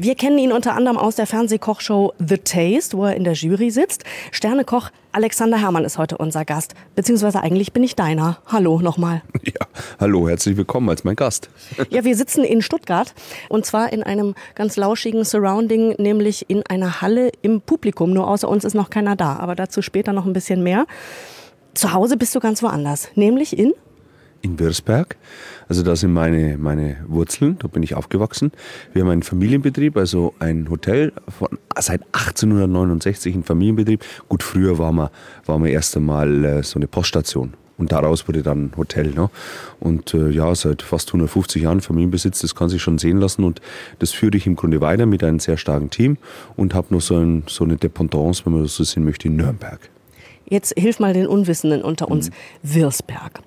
Wir 0.00 0.14
kennen 0.14 0.38
ihn 0.38 0.52
unter 0.52 0.76
anderem 0.76 0.96
aus 0.96 1.16
der 1.16 1.26
Fernsehkochshow 1.26 2.12
The 2.20 2.38
Taste, 2.38 2.96
wo 2.96 3.06
er 3.06 3.16
in 3.16 3.24
der 3.24 3.32
Jury 3.32 3.72
sitzt. 3.72 4.04
Sternekoch 4.30 4.90
Alexander 5.10 5.60
Herrmann 5.60 5.84
ist 5.84 5.98
heute 5.98 6.18
unser 6.18 6.44
Gast. 6.44 6.74
Beziehungsweise 6.94 7.42
eigentlich 7.42 7.72
bin 7.72 7.82
ich 7.82 7.96
deiner. 7.96 8.38
Hallo 8.46 8.78
nochmal. 8.78 9.22
Ja, 9.42 9.66
hallo, 9.98 10.28
herzlich 10.28 10.56
willkommen 10.56 10.88
als 10.88 11.02
mein 11.02 11.16
Gast. 11.16 11.50
Ja, 11.90 12.04
wir 12.04 12.14
sitzen 12.14 12.44
in 12.44 12.62
Stuttgart 12.62 13.12
und 13.48 13.66
zwar 13.66 13.92
in 13.92 14.04
einem 14.04 14.36
ganz 14.54 14.76
lauschigen 14.76 15.24
Surrounding, 15.24 15.96
nämlich 15.98 16.48
in 16.48 16.64
einer 16.64 17.00
Halle 17.00 17.32
im 17.42 17.60
Publikum. 17.60 18.12
Nur 18.12 18.28
außer 18.28 18.48
uns 18.48 18.64
ist 18.64 18.74
noch 18.74 18.90
keiner 18.90 19.16
da, 19.16 19.34
aber 19.34 19.56
dazu 19.56 19.82
später 19.82 20.12
noch 20.12 20.26
ein 20.26 20.32
bisschen 20.32 20.62
mehr. 20.62 20.86
Zu 21.74 21.92
Hause 21.92 22.16
bist 22.16 22.36
du 22.36 22.38
ganz 22.38 22.62
woanders, 22.62 23.08
nämlich 23.16 23.58
in 23.58 23.74
in 24.42 24.58
Würzberg. 24.60 25.16
Also 25.68 25.82
da 25.82 25.94
sind 25.96 26.12
meine, 26.12 26.56
meine 26.56 26.96
Wurzeln, 27.06 27.58
da 27.58 27.68
bin 27.68 27.82
ich 27.82 27.94
aufgewachsen. 27.94 28.52
Wir 28.92 29.02
haben 29.02 29.10
einen 29.10 29.22
Familienbetrieb, 29.22 29.96
also 29.96 30.34
ein 30.38 30.70
Hotel 30.70 31.12
von, 31.28 31.48
seit 31.78 32.02
1869 32.12 33.34
ein 33.34 33.44
Familienbetrieb. 33.44 34.02
Gut, 34.28 34.42
früher 34.42 34.78
war 34.78 34.92
man, 34.92 35.10
war 35.44 35.58
man 35.58 35.68
erst 35.68 35.96
einmal 35.96 36.44
äh, 36.44 36.62
so 36.62 36.78
eine 36.78 36.88
Poststation. 36.88 37.54
Und 37.76 37.92
daraus 37.92 38.26
wurde 38.26 38.42
dann 38.42 38.72
Hotel. 38.76 39.12
Ne? 39.12 39.30
Und 39.78 40.12
äh, 40.12 40.30
ja, 40.30 40.52
seit 40.54 40.82
fast 40.82 41.10
150 41.10 41.62
Jahren 41.62 41.80
Familienbesitz, 41.80 42.40
das 42.40 42.54
kann 42.54 42.68
sich 42.68 42.82
schon 42.82 42.98
sehen 42.98 43.18
lassen. 43.18 43.44
Und 43.44 43.60
das 44.00 44.10
führe 44.10 44.36
ich 44.36 44.46
im 44.46 44.56
Grunde 44.56 44.80
weiter 44.80 45.06
mit 45.06 45.22
einem 45.22 45.38
sehr 45.38 45.56
starken 45.56 45.90
Team 45.90 46.16
und 46.56 46.74
habe 46.74 46.92
noch 46.92 47.00
so, 47.00 47.16
ein, 47.16 47.44
so 47.46 47.62
eine 47.62 47.76
Dependance, 47.76 48.44
wenn 48.44 48.54
man 48.54 48.62
das 48.62 48.74
so 48.74 48.84
sehen 48.84 49.04
möchte, 49.04 49.28
in 49.28 49.36
Nürnberg. 49.36 49.90
Jetzt 50.48 50.74
hilf 50.78 50.98
mal 50.98 51.12
den 51.12 51.26
Unwissenden 51.26 51.82
unter 51.82 52.10
uns. 52.10 52.30
Mhm. 52.30 52.34
Wirsberg 52.62 53.40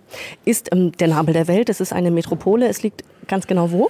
ist 0.46 0.70
ähm, 0.72 0.92
der 0.94 1.08
Nabel 1.08 1.34
der 1.34 1.48
Welt. 1.48 1.70
Es 1.70 1.82
ist 1.82 1.94
eine 1.94 2.12
Metropole. 2.12 2.68
Es 2.68 2.84
liegt 2.84 3.04
ganz 3.28 3.48
genau 3.48 3.72
wo? 3.72 3.90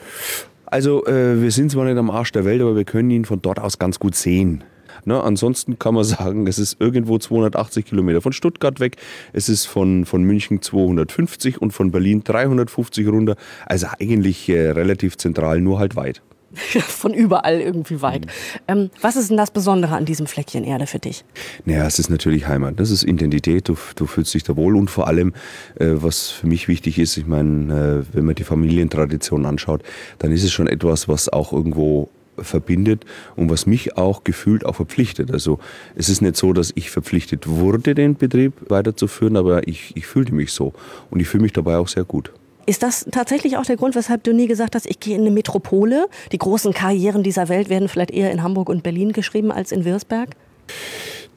Also 0.65 1.05
äh, 1.05 1.41
wir 1.41 1.51
sind 1.51 1.71
zwar 1.71 1.85
nicht 1.85 1.97
am 1.97 2.09
Arsch 2.09 2.31
der 2.31 2.45
Welt, 2.45 2.61
aber 2.61 2.75
wir 2.75 2.85
können 2.85 3.11
ihn 3.11 3.25
von 3.25 3.41
dort 3.41 3.59
aus 3.59 3.77
ganz 3.77 3.99
gut 3.99 4.15
sehen. 4.15 4.63
Ne, 5.03 5.21
ansonsten 5.21 5.79
kann 5.79 5.95
man 5.95 6.03
sagen, 6.05 6.47
es 6.47 6.59
ist 6.59 6.79
irgendwo 6.79 7.17
280 7.17 7.85
Kilometer 7.85 8.21
von 8.21 8.33
Stuttgart 8.33 8.79
weg. 8.79 8.97
Es 9.33 9.49
ist 9.49 9.65
von, 9.65 10.05
von 10.05 10.23
München 10.23 10.61
250 10.61 11.61
und 11.61 11.71
von 11.71 11.91
Berlin 11.91 12.23
350 12.23 13.07
runter. 13.07 13.35
Also 13.65 13.87
eigentlich 13.99 14.47
äh, 14.49 14.71
relativ 14.71 15.17
zentral, 15.17 15.59
nur 15.59 15.79
halt 15.79 15.95
weit. 15.95 16.21
von 16.87 17.13
überall 17.13 17.61
irgendwie 17.61 18.01
weit. 18.01 18.27
Ähm, 18.67 18.89
was 19.01 19.15
ist 19.15 19.29
denn 19.29 19.37
das 19.37 19.51
Besondere 19.51 19.95
an 19.95 20.05
diesem 20.05 20.27
Fleckchen 20.27 20.63
Erde 20.63 20.87
für 20.87 20.99
dich? 20.99 21.23
Naja, 21.65 21.85
es 21.85 21.99
ist 21.99 22.09
natürlich 22.09 22.47
Heimat. 22.47 22.79
Das 22.79 22.91
ist 22.91 23.03
Identität. 23.03 23.67
Du, 23.67 23.75
du 23.95 24.05
fühlst 24.05 24.33
dich 24.33 24.43
da 24.43 24.55
wohl 24.55 24.75
und 24.75 24.89
vor 24.89 25.07
allem, 25.07 25.33
äh, 25.79 25.87
was 25.91 26.29
für 26.29 26.47
mich 26.47 26.67
wichtig 26.67 26.99
ist, 26.99 27.17
ich 27.17 27.25
meine, 27.25 28.03
äh, 28.03 28.15
wenn 28.15 28.25
man 28.25 28.35
die 28.35 28.43
Familientradition 28.43 29.45
anschaut, 29.45 29.83
dann 30.19 30.31
ist 30.31 30.43
es 30.43 30.51
schon 30.51 30.67
etwas, 30.67 31.07
was 31.07 31.29
auch 31.29 31.53
irgendwo 31.53 32.09
verbindet 32.37 33.05
und 33.35 33.49
was 33.49 33.65
mich 33.65 33.97
auch 33.97 34.23
gefühlt 34.23 34.65
auch 34.65 34.75
verpflichtet. 34.75 35.31
Also 35.31 35.59
es 35.95 36.09
ist 36.09 36.21
nicht 36.21 36.35
so, 36.35 36.53
dass 36.53 36.71
ich 36.75 36.89
verpflichtet 36.89 37.47
wurde, 37.47 37.93
den 37.93 38.15
Betrieb 38.15 38.53
weiterzuführen, 38.69 39.37
aber 39.37 39.67
ich, 39.67 39.95
ich 39.95 40.07
fühlte 40.07 40.33
mich 40.33 40.51
so 40.51 40.73
und 41.09 41.19
ich 41.19 41.27
fühle 41.27 41.43
mich 41.43 41.53
dabei 41.53 41.77
auch 41.77 41.87
sehr 41.87 42.03
gut. 42.03 42.31
Ist 42.65 42.83
das 42.83 43.05
tatsächlich 43.11 43.57
auch 43.57 43.65
der 43.65 43.77
Grund, 43.77 43.95
weshalb 43.95 44.23
du 44.23 44.33
nie 44.33 44.47
gesagt 44.47 44.75
hast, 44.75 44.85
ich 44.85 44.99
gehe 44.99 45.15
in 45.15 45.21
eine 45.21 45.31
Metropole? 45.31 46.07
Die 46.31 46.37
großen 46.37 46.73
Karrieren 46.73 47.23
dieser 47.23 47.49
Welt 47.49 47.69
werden 47.69 47.87
vielleicht 47.87 48.11
eher 48.11 48.31
in 48.31 48.43
Hamburg 48.43 48.69
und 48.69 48.83
Berlin 48.83 49.13
geschrieben 49.13 49.51
als 49.51 49.71
in 49.71 49.85
Wirsberg? 49.85 50.29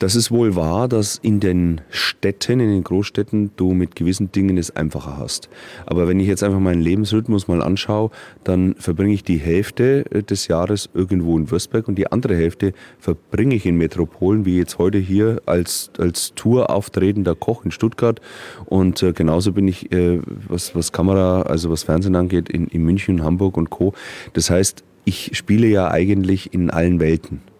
Das 0.00 0.16
ist 0.16 0.32
wohl 0.32 0.56
wahr, 0.56 0.88
dass 0.88 1.18
in 1.22 1.38
den 1.38 1.80
Städten, 1.88 2.58
in 2.58 2.68
den 2.68 2.82
Großstädten, 2.82 3.52
du 3.56 3.74
mit 3.74 3.94
gewissen 3.94 4.32
Dingen 4.32 4.58
es 4.58 4.74
einfacher 4.74 5.18
hast. 5.18 5.48
Aber 5.86 6.08
wenn 6.08 6.18
ich 6.18 6.26
jetzt 6.26 6.42
einfach 6.42 6.58
meinen 6.58 6.80
Lebensrhythmus 6.80 7.46
mal 7.46 7.62
anschaue, 7.62 8.10
dann 8.42 8.74
verbringe 8.74 9.14
ich 9.14 9.22
die 9.22 9.38
Hälfte 9.38 10.04
äh, 10.10 10.24
des 10.24 10.48
Jahres 10.48 10.90
irgendwo 10.94 11.38
in 11.38 11.48
Würzburg 11.48 11.86
und 11.86 11.94
die 11.96 12.10
andere 12.10 12.34
Hälfte 12.34 12.72
verbringe 12.98 13.54
ich 13.54 13.66
in 13.66 13.76
Metropolen, 13.76 14.44
wie 14.44 14.58
jetzt 14.58 14.78
heute 14.78 14.98
hier 14.98 15.40
als, 15.46 15.90
als 15.96 16.34
Tour-auftretender 16.34 17.36
Koch 17.36 17.64
in 17.64 17.70
Stuttgart. 17.70 18.20
Und 18.66 19.00
äh, 19.02 19.12
genauso 19.12 19.52
bin 19.52 19.68
ich, 19.68 19.92
äh, 19.92 20.20
was, 20.48 20.74
was 20.74 20.90
Kamera, 20.90 21.42
also 21.42 21.70
was 21.70 21.84
Fernsehen 21.84 22.16
angeht, 22.16 22.48
in, 22.48 22.66
in 22.66 22.82
München, 22.82 23.22
Hamburg 23.22 23.56
und 23.56 23.70
Co. 23.70 23.94
Das 24.32 24.50
heißt, 24.50 24.82
ich 25.04 25.30
spiele 25.34 25.68
ja 25.68 25.90
eigentlich 25.90 26.52
in 26.52 26.70
allen 26.70 26.98
Welten. 26.98 27.53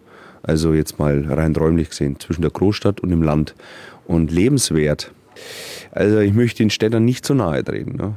Also 0.44 0.74
jetzt 0.74 0.98
mal 0.98 1.24
rein 1.28 1.56
räumlich 1.56 1.90
gesehen, 1.90 2.20
zwischen 2.20 2.42
der 2.42 2.50
Großstadt 2.50 3.00
und 3.00 3.08
dem 3.08 3.22
Land. 3.22 3.54
Und 4.06 4.30
lebenswert. 4.30 5.12
Also 5.90 6.18
ich 6.20 6.34
möchte 6.34 6.62
den 6.62 6.70
Städtern 6.70 7.04
nicht 7.04 7.24
zu 7.24 7.34
nahe 7.34 7.64
treten. 7.64 7.96
Ne? 7.96 8.14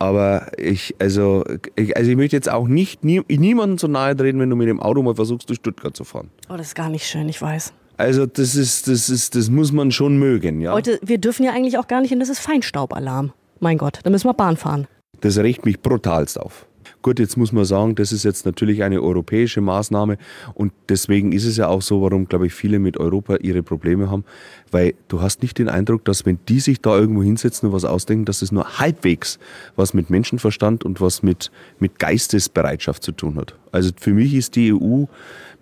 Aber 0.00 0.50
ich, 0.58 0.96
also, 0.98 1.44
ich, 1.76 1.96
also 1.96 2.10
ich 2.10 2.16
möchte 2.16 2.34
jetzt 2.34 2.50
auch 2.50 2.66
nicht 2.66 3.04
nie, 3.04 3.22
niemandem 3.28 3.78
zu 3.78 3.86
nahe 3.86 4.16
treten, 4.16 4.40
wenn 4.40 4.50
du 4.50 4.56
mit 4.56 4.66
dem 4.66 4.80
Auto 4.80 5.02
mal 5.02 5.14
versuchst, 5.14 5.48
durch 5.48 5.58
Stuttgart 5.58 5.96
zu 5.96 6.04
fahren. 6.04 6.30
Oh, 6.48 6.56
das 6.56 6.68
ist 6.68 6.74
gar 6.74 6.88
nicht 6.88 7.06
schön, 7.06 7.28
ich 7.28 7.40
weiß. 7.40 7.72
Also 7.96 8.24
das 8.24 8.56
ist, 8.56 8.88
das 8.88 9.10
ist, 9.10 9.36
das 9.36 9.50
muss 9.50 9.72
man 9.72 9.92
schon 9.92 10.18
mögen, 10.18 10.62
ja. 10.62 10.72
Leute, 10.72 10.98
wir 11.02 11.18
dürfen 11.18 11.44
ja 11.44 11.52
eigentlich 11.52 11.76
auch 11.76 11.86
gar 11.86 12.00
nicht, 12.00 12.12
und 12.12 12.20
das 12.20 12.30
ist 12.30 12.40
Feinstaubalarm. 12.40 13.32
Mein 13.60 13.76
Gott, 13.76 14.00
da 14.02 14.08
müssen 14.08 14.26
wir 14.26 14.32
Bahn 14.32 14.56
fahren. 14.56 14.86
Das 15.20 15.36
regt 15.36 15.66
mich 15.66 15.80
brutalst 15.80 16.40
auf. 16.40 16.66
Gut, 17.02 17.18
jetzt 17.18 17.38
muss 17.38 17.50
man 17.50 17.64
sagen, 17.64 17.94
das 17.94 18.12
ist 18.12 18.24
jetzt 18.24 18.44
natürlich 18.44 18.82
eine 18.82 19.00
europäische 19.00 19.62
Maßnahme 19.62 20.18
und 20.52 20.72
deswegen 20.90 21.32
ist 21.32 21.46
es 21.46 21.56
ja 21.56 21.66
auch 21.66 21.80
so, 21.80 22.02
warum, 22.02 22.28
glaube 22.28 22.46
ich, 22.46 22.52
viele 22.52 22.78
mit 22.78 22.98
Europa 22.98 23.36
ihre 23.36 23.62
Probleme 23.62 24.10
haben, 24.10 24.24
weil 24.70 24.92
du 25.08 25.22
hast 25.22 25.40
nicht 25.40 25.58
den 25.58 25.70
Eindruck, 25.70 26.04
dass 26.04 26.26
wenn 26.26 26.38
die 26.48 26.60
sich 26.60 26.82
da 26.82 26.98
irgendwo 26.98 27.22
hinsetzen 27.22 27.68
und 27.68 27.74
was 27.74 27.86
ausdenken, 27.86 28.26
dass 28.26 28.42
es 28.42 28.52
nur 28.52 28.78
halbwegs 28.78 29.38
was 29.76 29.94
mit 29.94 30.10
Menschenverstand 30.10 30.84
und 30.84 31.00
was 31.00 31.22
mit, 31.22 31.50
mit 31.78 31.98
Geistesbereitschaft 31.98 33.02
zu 33.02 33.12
tun 33.12 33.36
hat. 33.36 33.56
Also 33.72 33.92
für 33.98 34.12
mich 34.12 34.34
ist 34.34 34.56
die 34.56 34.74
EU, 34.74 35.04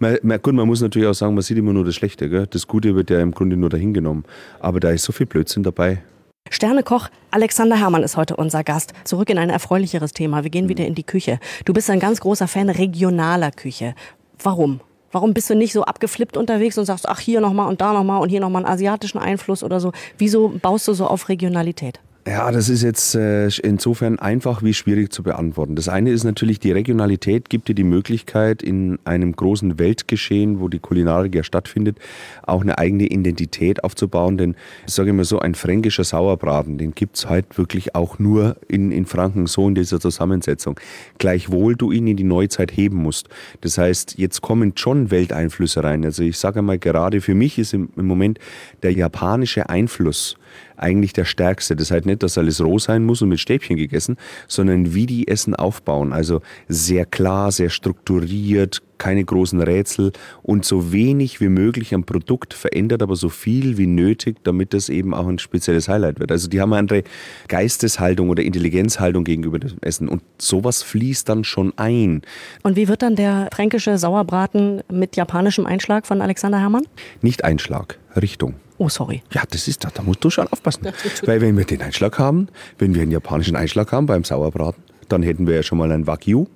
man, 0.01 0.19
man, 0.23 0.43
gut, 0.43 0.55
man 0.55 0.67
muss 0.67 0.81
natürlich 0.81 1.07
auch 1.07 1.15
sagen, 1.15 1.35
man 1.35 1.43
sieht 1.43 1.59
immer 1.59 1.73
nur 1.73 1.85
das 1.85 1.95
Schlechte, 1.95 2.29
gell? 2.29 2.49
das 2.51 2.67
Gute 2.67 2.97
wird 2.97 3.11
ja 3.11 3.21
im 3.21 3.31
Grunde 3.31 3.57
nur 3.57 3.71
dahingenommen, 3.71 4.25
aber 4.59 4.81
da 4.81 4.91
ist 4.91 5.05
so 5.05 5.13
viel 5.13 5.27
Blödsinn 5.27 5.63
dabei. 5.63 6.03
Sternekoch 6.51 7.09
Alexander 7.31 7.77
Herrmann 7.77 8.03
ist 8.03 8.17
heute 8.17 8.37
unser 8.37 8.65
Gast. 8.65 8.93
Zurück 9.05 9.31
in 9.31 9.39
ein 9.39 9.51
erfreulicheres 9.51 10.13
Thema. 10.13 10.45
Wir 10.45 10.51
gehen 10.51 10.69
wieder 10.69 10.87
in 10.87 10.95
die 10.95 11.05
Küche. 11.05 11.39
Du 11.65 11.73
bist 11.73 11.91
ein 11.91 12.01
ganz 12.01 12.21
großer 12.21 12.49
Fan 12.49 12.71
regionaler 12.71 13.51
Küche. 13.51 13.95
Warum? 14.43 14.81
Warum 15.11 15.35
bist 15.35 15.49
du 15.51 15.55
nicht 15.55 15.73
so 15.73 15.85
abgeflippt 15.85 16.37
unterwegs 16.37 16.77
und 16.79 16.85
sagst, 16.85 17.09
ach, 17.09 17.21
hier 17.21 17.41
nochmal 17.41 17.69
und 17.69 17.81
da 17.81 17.93
nochmal 17.93 18.21
und 18.21 18.29
hier 18.29 18.41
nochmal 18.41 18.65
einen 18.65 18.73
asiatischen 18.73 19.19
Einfluss 19.19 19.63
oder 19.63 19.81
so? 19.81 19.93
Wieso 20.17 20.49
baust 20.49 20.89
du 20.89 20.95
so 20.95 21.07
auf 21.07 21.29
Regionalität? 21.29 22.01
Ja, 22.29 22.53
das 22.53 22.69
ist 22.69 22.83
jetzt 22.83 23.15
äh, 23.15 23.49
insofern 23.63 24.19
einfach 24.19 24.63
wie 24.63 24.75
schwierig 24.75 25.11
zu 25.11 25.23
beantworten. 25.23 25.77
Das 25.77 25.89
eine 25.89 26.11
ist 26.11 26.25
natürlich, 26.25 26.61
die 26.61 26.73
Regionalität 26.73 27.49
gibt 27.49 27.69
dir 27.69 27.75
die 27.75 27.85
Möglichkeit, 27.85 28.63
in 28.63 28.99
einem 29.07 29.35
großen 29.35 29.79
Weltgeschehen, 29.79 30.61
wo 30.61 30.69
die 30.69 30.79
Kulinarik 30.79 31.35
ja 31.35 31.43
stattfindet, 31.43 31.97
auch 32.43 32.61
eine 32.61 32.77
eigene 32.77 33.07
Identität 33.07 33.83
aufzubauen. 33.83 34.37
Denn, 34.37 34.57
ich 34.87 34.93
sage 34.93 35.09
immer 35.09 35.25
so, 35.25 35.39
ein 35.39 35.55
fränkischer 35.55 36.05
Sauerbraten, 36.05 36.77
den 36.77 36.95
gibt's 36.95 37.31
halt 37.31 37.57
wirklich 37.57 37.95
auch 37.95 38.19
nur 38.19 38.57
in, 38.69 38.93
in 38.93 39.07
Franken 39.07 39.47
so 39.47 39.67
in 39.67 39.75
dieser 39.75 39.99
Zusammensetzung. 39.99 40.79
Gleichwohl 41.17 41.77
du 41.77 41.93
ihn 41.93 42.07
in 42.09 42.19
die 42.19 42.25
Neuzeit 42.25 42.77
heben 42.77 42.99
musst. 42.99 43.31
Das 43.63 43.79
heißt, 43.79 44.19
jetzt 44.19 44.43
kommen 44.43 44.73
schon 44.77 45.11
Welteinflüsse 45.11 45.83
rein. 45.83 46.05
Also 46.05 46.25
ich 46.25 46.37
sage 46.37 46.61
mal, 46.61 46.79
gerade 46.79 47.23
für 47.23 47.35
mich 47.35 47.59
ist 47.59 47.73
im, 47.73 47.89
im 47.97 48.07
Moment 48.07 48.39
der 48.83 48.93
japanische 48.93 49.71
Einfluss 49.71 50.37
eigentlich 50.77 51.13
der 51.13 51.25
stärkste. 51.25 51.77
Das 51.77 51.91
heißt 51.91 52.07
nicht, 52.07 52.23
dass 52.23 52.39
alles 52.39 52.63
roh 52.63 52.79
sein 52.79 53.05
muss 53.05 53.23
und 53.23 53.29
mit 53.29 53.41
Stäbchen 53.41 53.77
gegessen, 53.77 54.17
sondern 54.47 54.95
wie 54.95 55.07
die 55.07 55.29
Essen 55.29 55.55
aufbauen. 55.55 56.13
Also 56.13 56.41
sehr 56.69 57.05
klar, 57.05 57.53
sehr 57.53 57.71
strukturiert, 57.71 58.83
keine 58.99 59.25
großen 59.25 59.61
Rätsel 59.61 60.13
und 60.43 60.65
so 60.65 60.93
wenig 60.93 61.41
wie 61.41 61.49
möglich 61.49 61.95
am 61.95 62.05
Produkt 62.05 62.55
verändert, 62.55 63.03
aber 63.03 63.17
so 63.17 63.29
viel 63.29 63.79
wie 63.79 63.87
nötig, 63.87 64.39
damit 64.45 64.75
das 64.75 64.89
eben 64.89 65.15
auch 65.15 65.27
ein 65.27 65.39
spezielles 65.39 65.89
Highlight 65.89 66.21
wird. 66.21 66.31
Also 66.31 66.49
die 66.49 66.61
haben 66.61 66.73
eine 66.73 66.81
andere 66.81 67.03
Geisteshaltung 67.49 68.31
oder 68.31 68.43
Intelligenzhaltung 68.43 69.25
gegenüber 69.25 69.59
dem 69.59 69.79
Essen 69.81 70.09
und 70.09 70.23
sowas 70.39 70.83
fließt 70.83 71.29
dann 71.29 71.45
schon 71.45 71.73
ein. 71.77 72.23
Und 72.63 72.77
wie 72.77 72.89
wird 72.89 73.03
dann 73.03 73.17
der 73.17 73.49
fränkische 73.53 73.99
Sauerbraten 73.99 74.83
mit 74.91 75.17
japanischem 75.17 75.67
Einschlag 75.67 76.07
von 76.07 76.21
Alexander 76.21 76.61
Herrmann? 76.61 76.85
Nicht 77.23 77.45
Einschlag, 77.45 77.99
Richtung. 78.21 78.55
Oh, 78.79 78.89
sorry. 78.89 79.23
Ja, 79.33 79.43
das 79.51 79.67
ist 79.67 79.85
da, 79.85 79.91
da 79.93 80.03
musst 80.03 80.25
du 80.25 80.31
schon 80.31 80.47
aufpassen. 80.49 80.89
Weil 81.25 81.41
wenn 81.41 81.57
wir 81.57 81.65
den 81.65 81.83
Einschlag 81.83 82.19
haben, 82.19 82.49
wenn 82.79 82.95
wir 82.95 83.03
einen 83.03 83.11
japanischen 83.11 83.57
Einschlag 83.57 83.91
haben 83.91 84.07
beim 84.07 84.23
Sauerbraten, 84.23 84.83
dann 85.09 85.23
hätten 85.23 85.47
wir 85.47 85.57
ja 85.57 85.63
schon 85.63 85.79
mal 85.79 85.91
ein 85.91 86.07
Wagyu, 86.07 86.47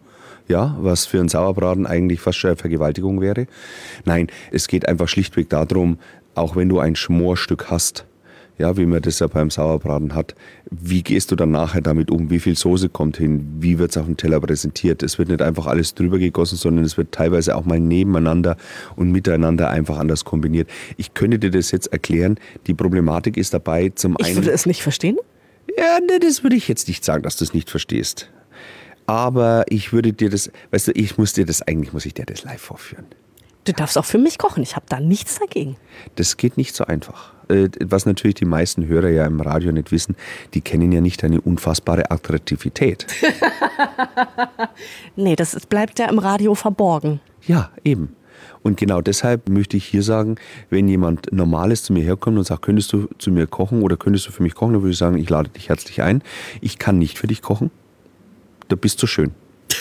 ja, 0.48 0.76
was 0.80 1.06
für 1.06 1.18
einen 1.18 1.28
Sauerbraten 1.28 1.86
eigentlich 1.86 2.20
fast 2.20 2.38
schon 2.38 2.50
eine 2.50 2.56
Vergewaltigung 2.56 3.20
wäre. 3.20 3.46
Nein, 4.04 4.28
es 4.50 4.68
geht 4.68 4.88
einfach 4.88 5.08
schlichtweg 5.08 5.48
darum, 5.48 5.98
auch 6.34 6.56
wenn 6.56 6.68
du 6.68 6.78
ein 6.78 6.96
Schmorstück 6.96 7.70
hast, 7.70 8.06
ja, 8.58 8.76
wie 8.76 8.86
man 8.86 9.02
das 9.02 9.18
ja 9.18 9.26
beim 9.26 9.50
Sauerbraten 9.50 10.14
hat. 10.14 10.34
Wie 10.70 11.02
gehst 11.02 11.30
du 11.30 11.36
dann 11.36 11.50
nachher 11.50 11.80
damit 11.80 12.10
um? 12.10 12.30
Wie 12.30 12.38
viel 12.38 12.56
Soße 12.56 12.88
kommt 12.90 13.16
hin? 13.16 13.56
Wie 13.60 13.78
wird 13.78 13.90
es 13.90 13.96
auf 13.96 14.06
dem 14.06 14.16
Teller 14.16 14.40
präsentiert? 14.40 15.02
Es 15.02 15.18
wird 15.18 15.28
nicht 15.28 15.42
einfach 15.42 15.66
alles 15.66 15.94
drüber 15.94 16.18
gegossen, 16.18 16.56
sondern 16.56 16.84
es 16.84 16.96
wird 16.96 17.12
teilweise 17.12 17.56
auch 17.56 17.64
mal 17.64 17.80
nebeneinander 17.80 18.56
und 18.94 19.10
miteinander 19.10 19.70
einfach 19.70 19.98
anders 19.98 20.24
kombiniert. 20.24 20.68
Ich 20.96 21.14
könnte 21.14 21.38
dir 21.38 21.50
das 21.50 21.70
jetzt 21.70 21.88
erklären. 21.88 22.38
Die 22.66 22.74
Problematik 22.74 23.36
ist 23.36 23.54
dabei 23.54 23.90
zum 23.94 24.16
einen. 24.18 24.28
Ich 24.30 24.36
würde 24.36 24.50
es 24.50 24.66
nicht 24.66 24.82
verstehen? 24.82 25.16
Ja, 25.76 25.98
ne, 26.00 26.20
das 26.20 26.42
würde 26.42 26.56
ich 26.56 26.68
jetzt 26.68 26.88
nicht 26.88 27.04
sagen, 27.04 27.22
dass 27.22 27.36
du 27.36 27.44
es 27.44 27.54
nicht 27.54 27.70
verstehst. 27.70 28.30
Aber 29.06 29.64
ich 29.68 29.92
würde 29.92 30.12
dir 30.12 30.30
das, 30.30 30.50
weißt 30.70 30.88
du, 30.88 30.92
ich 30.92 31.18
muss 31.18 31.32
dir 31.32 31.46
das, 31.46 31.62
eigentlich 31.62 31.92
muss 31.92 32.06
ich 32.06 32.14
dir 32.14 32.26
das 32.26 32.44
live 32.44 32.60
vorführen. 32.60 33.06
Du 33.64 33.72
darfst 33.72 33.96
auch 33.96 34.04
für 34.04 34.18
mich 34.18 34.38
kochen, 34.38 34.62
ich 34.62 34.74
habe 34.74 34.86
da 34.88 34.98
nichts 34.98 35.38
dagegen. 35.38 35.76
Das 36.16 36.36
geht 36.36 36.56
nicht 36.56 36.74
so 36.74 36.84
einfach. 36.84 37.32
Äh, 37.48 37.68
was 37.84 38.06
natürlich 38.06 38.34
die 38.34 38.44
meisten 38.44 38.86
Hörer 38.86 39.10
ja 39.10 39.24
im 39.24 39.40
Radio 39.40 39.70
nicht 39.70 39.92
wissen, 39.92 40.16
die 40.54 40.60
kennen 40.60 40.90
ja 40.90 41.00
nicht 41.00 41.22
deine 41.22 41.40
unfassbare 41.40 42.10
Attraktivität. 42.10 43.06
nee, 45.16 45.36
das 45.36 45.54
bleibt 45.66 46.00
ja 46.00 46.08
im 46.08 46.18
Radio 46.18 46.54
verborgen. 46.54 47.20
Ja, 47.46 47.70
eben. 47.84 48.16
Und 48.62 48.78
genau 48.78 49.00
deshalb 49.00 49.48
möchte 49.48 49.76
ich 49.76 49.84
hier 49.84 50.02
sagen, 50.02 50.36
wenn 50.70 50.88
jemand 50.88 51.32
Normales 51.32 51.82
zu 51.82 51.92
mir 51.92 52.02
herkommt 52.02 52.38
und 52.38 52.44
sagt, 52.44 52.62
könntest 52.62 52.92
du 52.92 53.08
zu 53.18 53.30
mir 53.30 53.46
kochen 53.46 53.82
oder 53.82 53.96
könntest 53.96 54.26
du 54.26 54.32
für 54.32 54.42
mich 54.42 54.54
kochen, 54.54 54.74
dann 54.74 54.82
würde 54.82 54.92
ich 54.92 54.98
sagen, 54.98 55.18
ich 55.18 55.28
lade 55.28 55.50
dich 55.50 55.68
herzlich 55.68 56.02
ein. 56.02 56.22
Ich 56.60 56.78
kann 56.78 56.98
nicht 56.98 57.18
für 57.18 57.26
dich 57.26 57.42
kochen. 57.42 57.70
Du 58.72 58.78
bist 58.78 58.98
so 58.98 59.06
schön. 59.06 59.32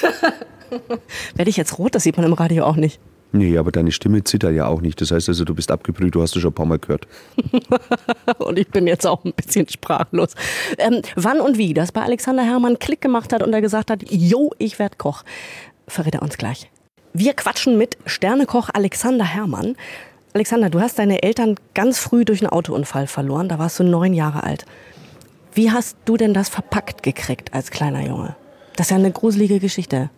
Werde 1.35 1.49
ich 1.49 1.55
jetzt 1.55 1.79
rot? 1.79 1.95
Das 1.95 2.03
sieht 2.03 2.17
man 2.17 2.25
im 2.25 2.33
Radio 2.33 2.65
auch 2.65 2.75
nicht. 2.75 2.99
Nee, 3.31 3.57
aber 3.57 3.71
deine 3.71 3.93
Stimme 3.93 4.21
zittert 4.25 4.53
ja 4.53 4.67
auch 4.67 4.81
nicht. 4.81 4.99
Das 4.99 5.11
heißt 5.11 5.29
also, 5.29 5.45
du 5.45 5.55
bist 5.55 5.71
abgebrüht, 5.71 6.13
du 6.13 6.21
hast 6.21 6.35
es 6.35 6.41
schon 6.41 6.51
ein 6.51 6.55
paar 6.55 6.65
Mal 6.65 6.77
gehört. 6.77 7.07
und 8.39 8.59
ich 8.59 8.67
bin 8.67 8.88
jetzt 8.88 9.07
auch 9.07 9.23
ein 9.23 9.31
bisschen 9.31 9.69
sprachlos. 9.69 10.33
Ähm, 10.77 11.01
wann 11.15 11.39
und 11.39 11.57
wie 11.57 11.73
das 11.73 11.93
bei 11.93 12.01
Alexander 12.01 12.43
Herrmann 12.43 12.79
Klick 12.79 12.99
gemacht 12.99 13.31
hat 13.31 13.43
und 13.43 13.53
er 13.53 13.61
gesagt 13.61 13.89
hat, 13.89 14.03
jo, 14.11 14.51
ich 14.57 14.77
werde 14.77 14.97
Koch, 14.97 15.23
verrät 15.87 16.15
er 16.15 16.21
uns 16.21 16.37
gleich. 16.37 16.69
Wir 17.13 17.33
quatschen 17.33 17.77
mit 17.77 17.97
Sternekoch 18.05 18.71
Alexander 18.73 19.23
Herrmann. 19.23 19.77
Alexander, 20.33 20.69
du 20.69 20.81
hast 20.81 20.99
deine 20.99 21.23
Eltern 21.23 21.55
ganz 21.73 21.97
früh 21.97 22.25
durch 22.25 22.41
einen 22.41 22.51
Autounfall 22.51 23.07
verloren. 23.07 23.47
Da 23.47 23.57
warst 23.57 23.79
du 23.79 23.85
neun 23.85 24.13
Jahre 24.13 24.44
alt. 24.44 24.65
Wie 25.53 25.71
hast 25.71 25.95
du 26.03 26.17
denn 26.17 26.33
das 26.33 26.49
verpackt 26.49 27.03
gekriegt 27.03 27.53
als 27.53 27.71
kleiner 27.71 28.05
Junge? 28.05 28.35
Das 28.75 28.88
ist 28.88 28.91
ja 28.91 28.97
eine 28.97 29.12
gruselige 29.12 29.59
Geschichte. 29.59 30.09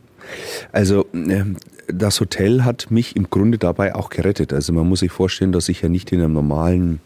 Also 0.71 1.05
ähm, 1.13 1.57
das 1.87 2.19
Hotel 2.19 2.63
hat 2.63 2.91
mich 2.91 3.15
im 3.15 3.29
Grunde 3.29 3.57
dabei 3.57 3.95
auch 3.95 4.09
gerettet. 4.09 4.53
Also 4.53 4.73
man 4.73 4.87
muss 4.87 4.99
sich 4.99 5.11
vorstellen, 5.11 5.51
dass 5.51 5.69
ich 5.69 5.81
ja 5.81 5.89
nicht 5.89 6.11
in 6.11 6.21
einem 6.21 6.33
normalen 6.33 7.01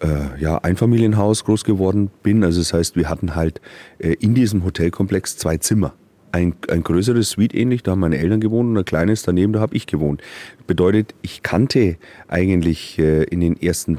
äh, 0.00 0.40
ja, 0.40 0.58
Einfamilienhaus 0.58 1.44
groß 1.44 1.64
geworden 1.64 2.10
bin. 2.22 2.44
Also 2.44 2.60
das 2.60 2.72
heißt, 2.72 2.96
wir 2.96 3.08
hatten 3.08 3.34
halt 3.34 3.60
äh, 3.98 4.14
in 4.14 4.34
diesem 4.34 4.64
Hotelkomplex 4.64 5.36
zwei 5.36 5.56
Zimmer. 5.58 5.94
Ein, 6.30 6.54
ein 6.68 6.82
größeres 6.82 7.30
Suite 7.30 7.54
ähnlich, 7.54 7.82
da 7.82 7.92
haben 7.92 8.00
meine 8.00 8.18
Eltern 8.18 8.40
gewohnt 8.40 8.68
und 8.68 8.76
ein 8.76 8.84
kleines 8.84 9.22
daneben, 9.22 9.54
da 9.54 9.60
habe 9.60 9.74
ich 9.74 9.86
gewohnt. 9.86 10.20
Bedeutet, 10.66 11.14
ich 11.22 11.42
kannte 11.42 11.96
eigentlich 12.28 12.98
äh, 12.98 13.24
in 13.24 13.40
den 13.40 13.60
ersten 13.60 13.98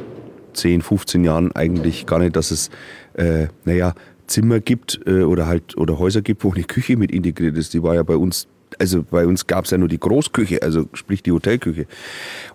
10, 0.54 0.84
15 0.84 1.24
Jahren 1.24 1.52
eigentlich 1.54 2.06
gar 2.06 2.20
nicht, 2.20 2.36
dass 2.36 2.52
es, 2.52 2.70
äh, 3.14 3.48
naja, 3.66 3.96
Zimmer 4.30 4.60
gibt 4.60 5.00
äh, 5.06 5.24
oder 5.24 5.48
halt 5.48 5.78
oder 5.78 6.00
Häuser 6.00 6.22
gibt, 6.22 6.44
wo 6.44 6.52
eine 6.52 6.64
Küche 6.64 6.98
mit 6.98 7.12
integriert 7.12 7.58
ist. 7.58 7.74
Die 7.74 7.84
war 7.84 7.96
ja 7.96 8.04
bei 8.04 8.16
uns 8.16 8.48
also 8.78 9.04
bei 9.04 9.26
uns 9.26 9.48
gab 9.48 9.66
es 9.66 9.72
ja 9.72 9.78
nur 9.78 9.88
die 9.88 10.00
Großküche, 10.00 10.62
also 10.62 10.88
sprich 10.94 11.24
die 11.24 11.32
Hotelküche. 11.32 11.88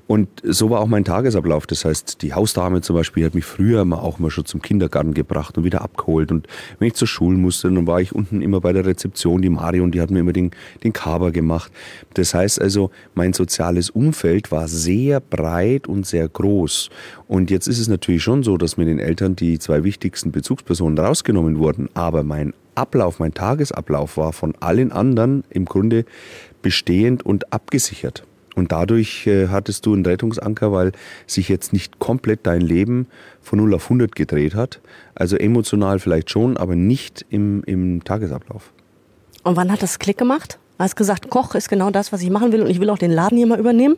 Und 0.06 0.28
so 0.42 0.68
war 0.68 0.80
auch 0.80 0.86
mein 0.86 1.04
Tagesablauf. 1.04 1.66
Das 1.66 1.84
heißt, 1.84 2.20
die 2.20 2.34
Hausdame 2.34 2.82
zum 2.82 2.94
Beispiel 2.94 3.24
hat 3.24 3.34
mich 3.34 3.46
früher 3.46 3.84
mal 3.86 3.98
auch 3.98 4.18
mal 4.18 4.30
schon 4.30 4.44
zum 4.44 4.60
Kindergarten 4.60 5.14
gebracht 5.14 5.56
und 5.56 5.64
wieder 5.64 5.80
abgeholt. 5.80 6.30
Und 6.30 6.46
wenn 6.78 6.88
ich 6.88 6.94
zur 6.94 7.08
Schule 7.08 7.38
musste, 7.38 7.70
dann 7.70 7.86
war 7.86 8.00
ich 8.00 8.14
unten 8.14 8.42
immer 8.42 8.60
bei 8.60 8.74
der 8.74 8.84
Rezeption. 8.84 9.40
Die 9.40 9.48
Marion, 9.48 9.90
die 9.90 10.02
hat 10.02 10.10
mir 10.10 10.20
immer 10.20 10.34
den, 10.34 10.50
den 10.82 10.92
Kaber 10.92 11.32
gemacht. 11.32 11.72
Das 12.14 12.34
heißt 12.34 12.60
also, 12.60 12.90
mein 13.14 13.32
soziales 13.32 13.88
Umfeld 13.88 14.52
war 14.52 14.68
sehr 14.68 15.20
breit 15.20 15.86
und 15.86 16.06
sehr 16.06 16.28
groß. 16.28 16.90
Und 17.26 17.50
jetzt 17.50 17.66
ist 17.66 17.78
es 17.78 17.88
natürlich 17.88 18.22
schon 18.22 18.42
so, 18.42 18.58
dass 18.58 18.76
mit 18.76 18.88
den 18.88 18.98
Eltern 18.98 19.36
die 19.36 19.58
zwei 19.58 19.84
wichtigsten 19.84 20.32
Bezugspersonen 20.32 20.98
rausgenommen 20.98 21.58
wurden. 21.58 21.88
Aber 21.94 22.22
mein 22.24 22.52
Ablauf, 22.74 23.18
mein 23.18 23.34
Tagesablauf 23.34 24.16
war 24.16 24.32
von 24.32 24.54
allen 24.60 24.92
anderen 24.92 25.44
im 25.50 25.64
Grunde 25.64 26.04
bestehend 26.62 27.24
und 27.24 27.52
abgesichert. 27.52 28.24
Und 28.54 28.70
dadurch 28.72 29.26
äh, 29.26 29.48
hattest 29.48 29.84
du 29.84 29.94
einen 29.94 30.06
Rettungsanker, 30.06 30.72
weil 30.72 30.92
sich 31.26 31.48
jetzt 31.48 31.72
nicht 31.72 31.98
komplett 31.98 32.46
dein 32.46 32.60
Leben 32.60 33.08
von 33.40 33.58
0 33.58 33.74
auf 33.74 33.84
100 33.84 34.14
gedreht 34.14 34.54
hat. 34.54 34.80
Also 35.14 35.36
emotional 35.36 35.98
vielleicht 35.98 36.30
schon, 36.30 36.56
aber 36.56 36.76
nicht 36.76 37.26
im, 37.30 37.64
im 37.64 38.04
Tagesablauf. 38.04 38.72
Und 39.42 39.56
wann 39.56 39.72
hat 39.72 39.82
das 39.82 39.98
Klick 39.98 40.18
gemacht? 40.18 40.58
Hast 40.78 40.96
gesagt, 40.96 41.30
Koch 41.30 41.54
ist 41.54 41.68
genau 41.68 41.90
das, 41.90 42.12
was 42.12 42.22
ich 42.22 42.30
machen 42.30 42.52
will 42.52 42.62
und 42.62 42.70
ich 42.70 42.80
will 42.80 42.90
auch 42.90 42.98
den 42.98 43.10
Laden 43.10 43.36
hier 43.36 43.46
mal 43.46 43.58
übernehmen? 43.58 43.96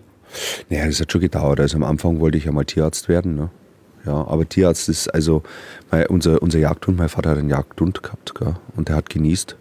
Naja, 0.68 0.86
das 0.86 1.00
hat 1.00 1.12
schon 1.12 1.20
gedauert. 1.20 1.60
Also 1.60 1.76
am 1.76 1.84
Anfang 1.84 2.20
wollte 2.20 2.38
ich 2.38 2.44
ja 2.44 2.52
mal 2.52 2.64
Tierarzt 2.64 3.08
werden. 3.08 3.36
Ne? 3.36 3.50
Ja, 4.06 4.26
aber 4.26 4.48
Tierarzt 4.48 4.88
ist 4.88 5.08
also 5.08 5.42
unser, 6.08 6.40
unser 6.40 6.58
Jagdhund, 6.58 6.98
mein 6.98 7.08
Vater 7.08 7.30
hat 7.30 7.38
einen 7.38 7.50
Jagdhund 7.50 8.02
gehabt 8.02 8.34
gell? 8.34 8.54
und 8.76 8.88
der 8.88 8.96
hat 8.96 9.10
genießt. 9.10 9.56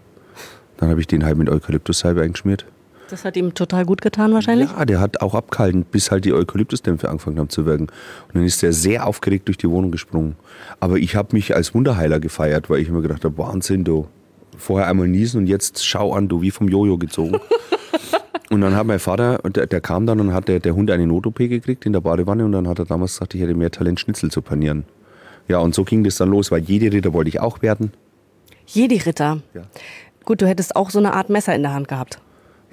Dann 0.77 0.89
habe 0.89 1.00
ich 1.00 1.07
den 1.07 1.25
halt 1.25 1.38
mit 1.38 1.50
Eukalyptussalbe 1.50 2.21
eingeschmiert. 2.21 2.65
Das 3.09 3.24
hat 3.24 3.38
ihm 3.38 3.53
total 3.53 3.86
gut 3.86 4.01
getan 4.01 4.33
wahrscheinlich? 4.33 4.69
Ja, 4.71 4.83
der 4.86 5.00
hat 5.00 5.21
auch 5.21 5.36
abgehalten, 5.36 5.83
bis 5.83 6.09
halt 6.09 6.25
die 6.25 6.33
Eukalyptusdämpfe 6.33 7.07
angefangen 7.07 7.39
haben 7.39 7.50
zu 7.50 7.65
wirken. 7.65 7.83
Und 7.83 8.36
dann 8.36 8.44
ist 8.44 8.63
er 8.63 8.74
sehr 8.74 9.06
aufgeregt 9.06 9.47
durch 9.47 9.57
die 9.57 9.69
Wohnung 9.69 9.92
gesprungen. 9.92 10.36
Aber 10.80 10.98
ich 10.98 11.15
habe 11.15 11.36
mich 11.36 11.56
als 11.56 11.74
Wunderheiler 11.74 12.19
gefeiert, 12.19 12.69
weil 12.69 12.80
ich 12.81 12.89
immer 12.89 13.01
gedacht 13.01 13.24
habe, 13.24 13.38
Wahnsinn, 13.38 13.83
du. 13.83 14.07
Vorher 14.57 14.88
einmal 14.88 15.07
niesen 15.07 15.41
und 15.41 15.48
jetzt 15.48 15.86
schau 15.86 16.13
an, 16.13 16.30
du, 16.30 16.41
wie 16.41 16.50
vom 16.50 16.68
Jojo 16.68 16.98
gezogen. 16.98 17.39
und 18.50 18.62
dann 18.62 18.75
hat 18.75 18.86
mein 18.86 19.00
Vater, 19.00 19.39
der, 19.39 19.65
der 19.65 19.81
kam 19.81 20.06
dann 20.06 20.19
und 20.19 20.33
hat 20.33 20.47
der, 20.47 20.59
der 20.59 20.75
Hund 20.75 20.92
eine 20.92 21.07
Not-OP 21.07 21.38
gekriegt 21.38 21.86
in 21.86 21.94
der 21.94 22.01
Badewanne 22.01 22.45
und 22.45 22.51
dann 22.51 22.68
hat 22.68 22.80
er 22.80 22.86
damals 22.86 23.13
gesagt, 23.13 23.33
ich 23.33 23.42
hätte 23.42 23.56
mehr 23.56 23.71
Talent, 23.71 24.00
Schnitzel 24.00 24.30
zu 24.30 24.42
panieren. 24.42 24.86
Ja, 25.47 25.59
und 25.59 25.74
so 25.75 25.83
ging 25.83 26.03
das 26.03 26.18
dann 26.18 26.30
los, 26.30 26.51
weil 26.51 26.62
jede 26.62 26.92
Ritter 26.92 27.13
wollte 27.13 27.30
ich 27.30 27.39
auch 27.39 27.62
werden. 27.62 27.92
Jede 28.68 29.03
Ritter? 29.06 29.42
Ja. 29.53 29.62
Gut, 30.24 30.42
du 30.42 30.47
hättest 30.47 30.75
auch 30.75 30.89
so 30.89 31.00
eine 31.00 31.13
Art 31.13 31.30
Messer 31.30 31.56
in 31.56 31.62
der 31.62 31.74
Hand 31.74 31.88
gehabt. 31.88 32.19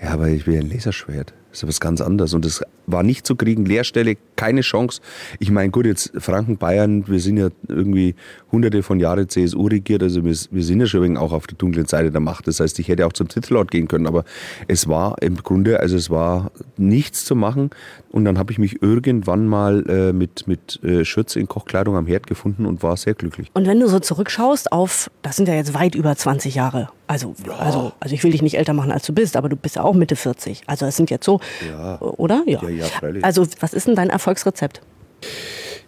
Ja, 0.02 0.10
aber 0.10 0.28
ich 0.28 0.46
will 0.46 0.58
ein 0.58 0.68
Laserschwert. 0.68 1.34
Das 1.52 1.62
ist 1.62 1.68
was 1.68 1.80
ganz 1.80 2.00
anderes. 2.00 2.32
Und 2.32 2.46
es 2.46 2.62
war 2.86 3.02
nicht 3.02 3.26
zu 3.26 3.36
kriegen. 3.36 3.66
Leerstelle, 3.66 4.16
keine 4.36 4.62
Chance. 4.62 5.02
Ich 5.38 5.50
meine, 5.50 5.70
gut, 5.70 5.84
jetzt 5.84 6.12
Franken, 6.16 6.56
Bayern, 6.56 7.06
wir 7.06 7.20
sind 7.20 7.36
ja 7.36 7.48
irgendwie 7.68 8.14
hunderte 8.50 8.82
von 8.82 8.98
Jahren 8.98 9.28
CSU 9.28 9.66
regiert. 9.66 10.02
Also 10.02 10.24
wir, 10.24 10.34
wir 10.50 10.64
sind 10.64 10.80
ja 10.80 10.86
schon 10.86 11.16
auch 11.18 11.32
auf 11.32 11.46
der 11.46 11.58
dunklen 11.58 11.86
Seite 11.86 12.10
der 12.10 12.20
Macht. 12.20 12.48
Das 12.48 12.58
heißt, 12.58 12.78
ich 12.78 12.88
hätte 12.88 13.06
auch 13.06 13.12
zum 13.12 13.28
Titelort 13.28 13.70
gehen 13.70 13.86
können. 13.86 14.06
Aber 14.06 14.24
es 14.66 14.88
war 14.88 15.20
im 15.20 15.36
Grunde, 15.36 15.78
also 15.78 15.94
es 15.94 16.08
war 16.08 16.50
nichts 16.78 17.26
zu 17.26 17.36
machen. 17.36 17.70
Und 18.10 18.24
dann 18.24 18.38
habe 18.38 18.50
ich 18.50 18.58
mich 18.58 18.82
irgendwann 18.82 19.46
mal 19.46 19.88
äh, 19.88 20.12
mit, 20.12 20.48
mit 20.48 20.82
äh, 20.82 21.04
Schürze 21.04 21.38
in 21.38 21.48
Kochkleidung 21.48 21.96
am 21.96 22.06
Herd 22.06 22.26
gefunden 22.26 22.64
und 22.64 22.82
war 22.82 22.96
sehr 22.96 23.14
glücklich. 23.14 23.50
Und 23.52 23.66
wenn 23.66 23.78
du 23.78 23.88
so 23.88 24.00
zurückschaust 24.00 24.72
auf, 24.72 25.10
das 25.20 25.36
sind 25.36 25.48
ja 25.48 25.54
jetzt 25.54 25.74
weit 25.74 25.94
über 25.94 26.16
20 26.16 26.54
Jahre. 26.54 26.88
Also, 27.06 27.34
ja. 27.46 27.56
also, 27.56 27.92
also 28.00 28.14
ich 28.14 28.24
will 28.24 28.30
dich 28.30 28.40
nicht 28.40 28.56
älter 28.56 28.72
machen, 28.72 28.90
als 28.90 29.04
du 29.04 29.12
bist, 29.12 29.36
aber 29.36 29.50
du 29.50 29.56
bist 29.56 29.76
ja 29.76 29.82
auch 29.82 29.92
Mitte 29.92 30.16
40. 30.16 30.62
Also 30.66 30.86
es 30.86 30.96
sind 30.96 31.10
jetzt 31.10 31.26
so 31.26 31.40
ja. 31.68 32.00
Oder? 32.00 32.42
Ja. 32.46 32.62
ja, 32.62 32.68
ja 32.68 32.84
freilich. 32.86 33.24
Also, 33.24 33.46
was 33.60 33.72
ist 33.72 33.86
denn 33.86 33.94
dein 33.94 34.10
Erfolgsrezept? 34.10 34.80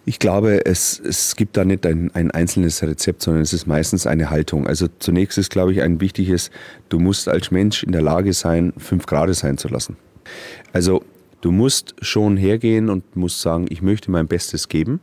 Ich 0.06 0.18
glaube, 0.18 0.66
es, 0.66 1.00
es 1.00 1.34
gibt 1.34 1.56
da 1.56 1.64
nicht 1.64 1.86
ein, 1.86 2.10
ein 2.14 2.30
einzelnes 2.30 2.82
Rezept, 2.82 3.22
sondern 3.22 3.42
es 3.42 3.54
ist 3.54 3.66
meistens 3.66 4.06
eine 4.06 4.28
Haltung. 4.28 4.66
Also 4.66 4.86
zunächst 4.98 5.38
ist, 5.38 5.50
glaube 5.50 5.72
ich, 5.72 5.80
ein 5.80 6.00
wichtiges, 6.00 6.50
du 6.90 6.98
musst 6.98 7.26
als 7.26 7.50
Mensch 7.50 7.82
in 7.82 7.92
der 7.92 8.02
Lage 8.02 8.34
sein, 8.34 8.74
fünf 8.76 9.06
Grade 9.06 9.32
sein 9.32 9.56
zu 9.56 9.68
lassen. 9.68 9.96
Also 10.74 11.02
du 11.44 11.52
musst 11.52 11.94
schon 12.00 12.38
hergehen 12.38 12.88
und 12.88 13.16
musst 13.16 13.42
sagen, 13.42 13.66
ich 13.68 13.82
möchte 13.82 14.10
mein 14.10 14.26
Bestes 14.26 14.68
geben 14.68 15.00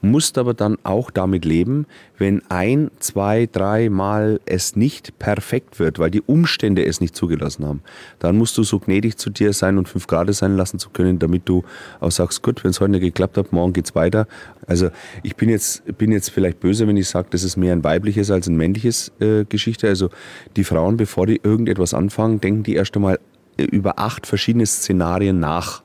musst 0.00 0.38
aber 0.38 0.54
dann 0.54 0.76
auch 0.84 1.10
damit 1.10 1.44
leben, 1.44 1.86
wenn 2.16 2.42
ein, 2.48 2.90
zwei, 2.98 3.48
drei 3.50 3.88
Mal 3.88 4.40
es 4.46 4.76
nicht 4.76 5.18
perfekt 5.18 5.78
wird, 5.78 5.98
weil 5.98 6.10
die 6.10 6.22
Umstände 6.22 6.84
es 6.84 7.00
nicht 7.00 7.16
zugelassen 7.16 7.64
haben. 7.64 7.82
Dann 8.18 8.36
musst 8.36 8.56
du 8.58 8.62
so 8.62 8.78
gnädig 8.78 9.16
zu 9.16 9.30
dir 9.30 9.52
sein 9.52 9.78
und 9.78 9.88
fünf 9.88 10.06
Grad 10.06 10.32
sein 10.34 10.56
lassen 10.56 10.78
zu 10.78 10.90
können, 10.90 11.18
damit 11.18 11.48
du 11.48 11.64
auch 12.00 12.10
sagst, 12.10 12.42
gut, 12.42 12.62
wenn 12.64 12.70
es 12.70 12.80
heute 12.80 12.92
nicht 12.92 13.00
geklappt 13.00 13.38
hat, 13.38 13.52
morgen 13.52 13.72
geht's 13.72 13.94
weiter. 13.94 14.26
Also 14.66 14.90
ich 15.22 15.36
bin 15.36 15.48
jetzt, 15.48 15.82
bin 15.96 16.12
jetzt 16.12 16.30
vielleicht 16.30 16.60
böse, 16.60 16.86
wenn 16.86 16.96
ich 16.96 17.08
sage, 17.08 17.28
das 17.30 17.44
ist 17.44 17.56
mehr 17.56 17.72
ein 17.72 17.84
weibliches 17.84 18.30
als 18.30 18.48
ein 18.48 18.56
männliches 18.56 19.12
äh, 19.20 19.44
Geschichte. 19.44 19.88
Also 19.88 20.10
die 20.56 20.64
Frauen, 20.64 20.96
bevor 20.96 21.26
die 21.26 21.40
irgendetwas 21.42 21.94
anfangen, 21.94 22.40
denken 22.40 22.64
die 22.64 22.74
erst 22.74 22.94
einmal 22.96 23.18
über 23.58 23.98
acht 23.98 24.26
verschiedene 24.26 24.66
Szenarien 24.66 25.38
nach 25.40 25.82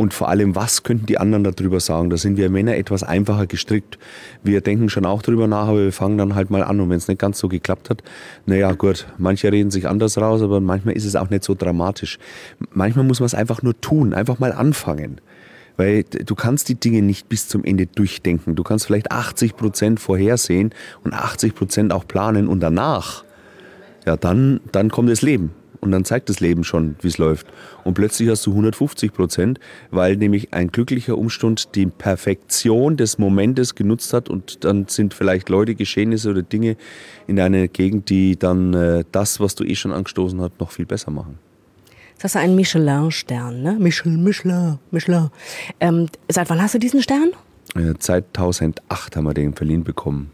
und 0.00 0.14
vor 0.14 0.30
allem, 0.30 0.54
was 0.54 0.82
könnten 0.82 1.04
die 1.04 1.18
anderen 1.18 1.44
darüber 1.44 1.78
sagen? 1.78 2.08
Da 2.08 2.16
sind 2.16 2.38
wir 2.38 2.48
Männer 2.48 2.74
etwas 2.74 3.02
einfacher 3.02 3.46
gestrickt. 3.46 3.98
Wir 4.42 4.62
denken 4.62 4.88
schon 4.88 5.04
auch 5.04 5.20
darüber 5.20 5.46
nach, 5.46 5.68
aber 5.68 5.84
wir 5.84 5.92
fangen 5.92 6.16
dann 6.16 6.34
halt 6.34 6.48
mal 6.48 6.62
an. 6.62 6.80
Und 6.80 6.88
wenn 6.88 6.96
es 6.96 7.06
nicht 7.06 7.20
ganz 7.20 7.38
so 7.38 7.48
geklappt 7.48 7.90
hat, 7.90 8.02
naja, 8.46 8.72
gut, 8.72 9.06
manche 9.18 9.52
reden 9.52 9.70
sich 9.70 9.86
anders 9.86 10.16
raus, 10.16 10.40
aber 10.40 10.58
manchmal 10.58 10.96
ist 10.96 11.04
es 11.04 11.16
auch 11.16 11.28
nicht 11.28 11.44
so 11.44 11.54
dramatisch. 11.54 12.18
Manchmal 12.72 13.04
muss 13.04 13.20
man 13.20 13.26
es 13.26 13.34
einfach 13.34 13.62
nur 13.62 13.78
tun, 13.78 14.14
einfach 14.14 14.38
mal 14.38 14.52
anfangen. 14.52 15.20
Weil 15.76 16.04
du 16.04 16.34
kannst 16.34 16.70
die 16.70 16.76
Dinge 16.76 17.02
nicht 17.02 17.28
bis 17.28 17.48
zum 17.48 17.62
Ende 17.62 17.84
durchdenken. 17.84 18.54
Du 18.54 18.62
kannst 18.62 18.86
vielleicht 18.86 19.12
80 19.12 19.54
Prozent 19.54 20.00
vorhersehen 20.00 20.70
und 21.04 21.12
80 21.12 21.54
Prozent 21.54 21.92
auch 21.92 22.08
planen 22.08 22.48
und 22.48 22.60
danach, 22.60 23.22
ja, 24.06 24.16
dann, 24.16 24.60
dann 24.72 24.90
kommt 24.90 25.10
das 25.10 25.20
Leben. 25.20 25.52
Und 25.80 25.92
dann 25.92 26.04
zeigt 26.04 26.28
das 26.28 26.40
Leben 26.40 26.62
schon, 26.62 26.96
wie 27.00 27.08
es 27.08 27.16
läuft. 27.16 27.46
Und 27.84 27.94
plötzlich 27.94 28.28
hast 28.28 28.44
du 28.46 28.50
150 28.50 29.12
Prozent, 29.12 29.58
weil 29.90 30.16
nämlich 30.16 30.52
ein 30.52 30.70
glücklicher 30.70 31.16
Umstand 31.16 31.74
die 31.74 31.86
Perfektion 31.86 32.98
des 32.98 33.18
Momentes 33.18 33.74
genutzt 33.74 34.12
hat 34.12 34.28
und 34.28 34.64
dann 34.64 34.88
sind 34.88 35.14
vielleicht 35.14 35.48
Leute, 35.48 35.74
Geschehnisse 35.74 36.30
oder 36.30 36.42
Dinge 36.42 36.76
in 37.26 37.36
deiner 37.36 37.66
Gegend, 37.68 38.10
die 38.10 38.38
dann 38.38 38.74
äh, 38.74 39.04
das, 39.10 39.40
was 39.40 39.54
du 39.54 39.64
eh 39.64 39.74
schon 39.74 39.92
angestoßen 39.92 40.40
hast, 40.40 40.60
noch 40.60 40.70
viel 40.70 40.86
besser 40.86 41.10
machen. 41.10 41.38
Jetzt 42.12 42.24
hast 42.24 42.34
du 42.34 42.40
einen 42.40 42.56
Michelin-Stern, 42.56 43.62
ne? 43.62 43.76
Michelin, 43.80 44.22
Michelin, 44.22 44.78
Michelin. 44.90 45.30
Ähm, 45.80 46.06
seit 46.28 46.50
wann 46.50 46.60
hast 46.60 46.74
du 46.74 46.78
diesen 46.78 47.02
Stern? 47.02 47.30
Äh, 47.74 47.94
2008 47.98 49.16
haben 49.16 49.24
wir 49.24 49.32
den 49.32 49.54
verliehen 49.54 49.84
bekommen. 49.84 50.30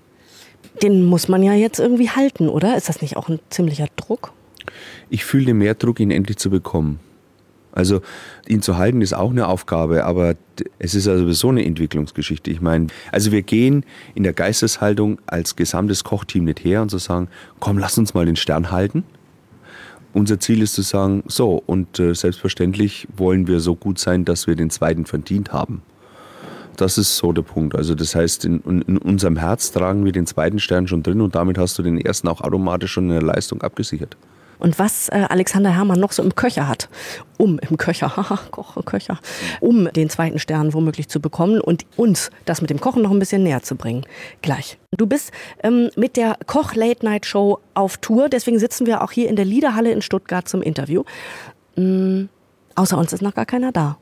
Den 0.82 1.04
muss 1.04 1.28
man 1.28 1.44
ja 1.44 1.52
jetzt 1.52 1.78
irgendwie 1.78 2.10
halten, 2.10 2.48
oder? 2.48 2.76
Ist 2.76 2.88
das 2.88 3.02
nicht 3.02 3.16
auch 3.16 3.28
ein 3.28 3.38
ziemlicher 3.50 3.86
Druck? 3.94 4.32
Ich 5.10 5.24
fühle 5.24 5.54
mehr 5.54 5.74
Druck, 5.74 6.00
ihn 6.00 6.10
endlich 6.10 6.38
zu 6.38 6.50
bekommen. 6.50 7.00
Also 7.76 8.00
ihn 8.48 8.62
zu 8.62 8.78
halten 8.78 9.02
ist 9.02 9.12
auch 9.12 9.30
eine 9.30 9.48
Aufgabe, 9.48 10.06
aber 10.06 10.34
es 10.78 10.94
ist 10.94 11.06
also 11.06 11.30
so 11.32 11.50
eine 11.50 11.64
Entwicklungsgeschichte. 11.64 12.50
Ich 12.50 12.62
meine, 12.62 12.86
also 13.12 13.32
wir 13.32 13.42
gehen 13.42 13.84
in 14.14 14.22
der 14.22 14.32
Geisteshaltung 14.32 15.20
als 15.26 15.56
gesamtes 15.56 16.02
Kochteam 16.02 16.44
nicht 16.44 16.64
her 16.64 16.80
und 16.80 16.90
zu 16.90 16.96
so 16.96 17.06
sagen, 17.06 17.28
komm, 17.60 17.76
lass 17.76 17.98
uns 17.98 18.14
mal 18.14 18.24
den 18.24 18.36
Stern 18.36 18.70
halten. 18.70 19.04
Unser 20.14 20.40
Ziel 20.40 20.62
ist 20.62 20.72
zu 20.72 20.80
sagen, 20.80 21.22
so, 21.26 21.62
und 21.66 22.00
äh, 22.00 22.14
selbstverständlich 22.14 23.06
wollen 23.14 23.46
wir 23.46 23.60
so 23.60 23.76
gut 23.76 23.98
sein, 23.98 24.24
dass 24.24 24.46
wir 24.46 24.56
den 24.56 24.70
zweiten 24.70 25.04
verdient 25.04 25.52
haben. 25.52 25.82
Das 26.78 26.96
ist 26.96 27.18
so 27.18 27.34
der 27.34 27.42
Punkt. 27.42 27.74
Also 27.74 27.94
das 27.94 28.14
heißt, 28.14 28.46
in, 28.46 28.60
in, 28.60 28.96
unserem 28.96 29.36
Herz 29.36 29.72
tragen 29.72 30.06
wir 30.06 30.12
den 30.12 30.26
zweiten 30.26 30.58
Stern 30.58 30.88
schon 30.88 31.02
drin 31.02 31.20
und 31.20 31.34
damit 31.34 31.58
hast 31.58 31.78
du 31.78 31.82
den 31.82 32.00
ersten 32.00 32.28
auch 32.28 32.40
automatisch 32.40 32.92
schon 32.92 33.04
in 33.04 33.10
der 33.10 33.22
Leistung 33.22 33.60
abgesichert. 33.60 34.16
Und 34.58 34.78
was 34.78 35.08
äh, 35.08 35.26
Alexander 35.28 35.74
Herrmann 35.74 36.00
noch 36.00 36.12
so 36.12 36.22
im 36.22 36.34
Köcher 36.34 36.68
hat, 36.68 36.88
um 37.38 37.58
im 37.58 37.76
Köcher, 37.76 38.08
Koch, 38.50 38.76
Köcher, 38.84 39.18
um 39.60 39.88
den 39.92 40.10
zweiten 40.10 40.38
Stern 40.38 40.74
womöglich 40.74 41.08
zu 41.08 41.20
bekommen 41.20 41.60
und 41.60 41.86
uns 41.96 42.30
das 42.44 42.60
mit 42.60 42.70
dem 42.70 42.80
Kochen 42.80 43.02
noch 43.02 43.10
ein 43.10 43.18
bisschen 43.18 43.42
näher 43.42 43.62
zu 43.62 43.76
bringen. 43.76 44.04
Gleich. 44.42 44.78
Du 44.96 45.06
bist 45.06 45.32
ähm, 45.62 45.90
mit 45.96 46.16
der 46.16 46.38
Koch 46.46 46.74
Late 46.74 47.04
Night 47.04 47.26
Show 47.26 47.58
auf 47.74 47.98
Tour, 47.98 48.28
deswegen 48.28 48.58
sitzen 48.58 48.86
wir 48.86 49.02
auch 49.02 49.12
hier 49.12 49.28
in 49.28 49.36
der 49.36 49.44
Liederhalle 49.44 49.92
in 49.92 50.02
Stuttgart 50.02 50.48
zum 50.48 50.62
Interview. 50.62 51.04
Ähm, 51.76 52.28
außer 52.74 52.96
uns 52.96 53.12
ist 53.12 53.22
noch 53.22 53.34
gar 53.34 53.46
keiner 53.46 53.72
da. 53.72 53.98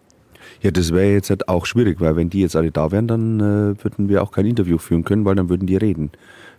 Ja, 0.61 0.71
das 0.71 0.93
wäre 0.93 1.13
jetzt 1.13 1.31
halt 1.31 1.49
auch 1.49 1.67
schwierig, 1.67 2.01
weil 2.01 2.17
wenn 2.17 2.31
die 2.31 2.41
jetzt 2.41 2.57
alle 2.57 2.71
da 2.71 2.93
wären, 2.93 3.09
dann 3.09 3.41
äh, 3.41 3.83
würden 3.83 4.09
wir 4.09 4.23
auch 4.23 4.31
kein 4.31 4.47
Interview 4.47 4.79
führen 4.79 5.05
können, 5.05 5.25
weil 5.25 5.35
dann 5.35 5.49
würden 5.49 5.67
die 5.67 5.77
reden. 5.77 6.11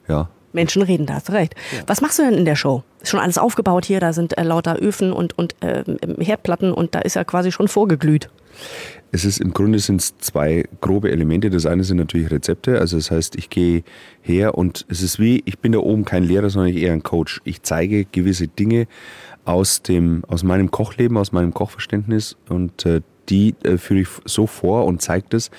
Ja. 0.08 0.30
Menschen 0.56 0.82
reden, 0.82 1.06
da 1.06 1.16
hast 1.16 1.30
du 1.30 1.34
recht. 1.34 1.54
Ja. 1.72 1.84
Was 1.86 2.02
machst 2.02 2.18
du 2.18 2.24
denn 2.24 2.34
in 2.34 2.46
der 2.46 2.56
Show? 2.56 2.84
Ist 3.02 3.10
schon 3.10 3.20
alles 3.20 3.38
aufgebaut 3.38 3.86
hier, 3.86 4.00
da 4.00 4.14
sind 4.14 4.38
äh, 4.38 4.44
lauter 4.44 4.78
Öfen 4.78 5.14
und, 5.14 5.38
und 5.38 5.56
äh, 5.62 5.84
Herdplatten 6.20 6.74
und 6.74 6.96
da 6.96 7.00
ist 7.00 7.16
ja 7.16 7.24
quasi 7.24 7.52
schon 7.52 7.68
vorgeglüht. 7.68 8.30
Es 9.12 9.26
ist 9.26 9.40
im 9.40 9.54
Grunde 9.54 9.80
sind 9.80 10.02
es 10.02 10.18
zwei 10.18 10.66
grobe 10.82 11.12
Elemente. 11.12 11.50
Das 11.50 11.66
eine 11.66 11.84
sind 11.84 11.98
natürlich 11.98 12.32
Rezepte. 12.32 12.80
Also 12.80 12.98
das 12.98 13.12
heißt, 13.12 13.36
ich 13.36 13.50
gehe 13.50 13.84
her 14.22 14.58
und 14.58 14.86
es 14.90 15.02
ist 15.02 15.20
wie, 15.20 15.42
ich 15.46 15.60
bin 15.60 15.72
da 15.72 15.80
oben 15.80 16.06
kein 16.06 16.24
Lehrer, 16.24 16.50
sondern 16.50 16.74
eher 16.74 16.94
ein 16.94 17.04
Coach. 17.04 17.42
Ich 17.44 17.62
zeige 17.62 18.06
gewisse 18.06 18.48
Dinge 18.48 18.88
aus 19.46 19.84
dem, 19.84 20.24
aus 20.28 20.44
meinem 20.44 20.72
Kochleben, 20.72 21.18
aus 21.18 21.32
meinem 21.32 21.54
Kochverständnis 21.54 22.36
und 22.50 22.86
äh, 22.86 23.02
die 23.30 23.56
äh, 23.64 23.78
führe 23.78 24.02
ich 24.02 24.08
so 24.26 24.48
vor 24.48 24.86
und 24.86 25.02
zeigt 25.02 25.34
es, 25.34 25.52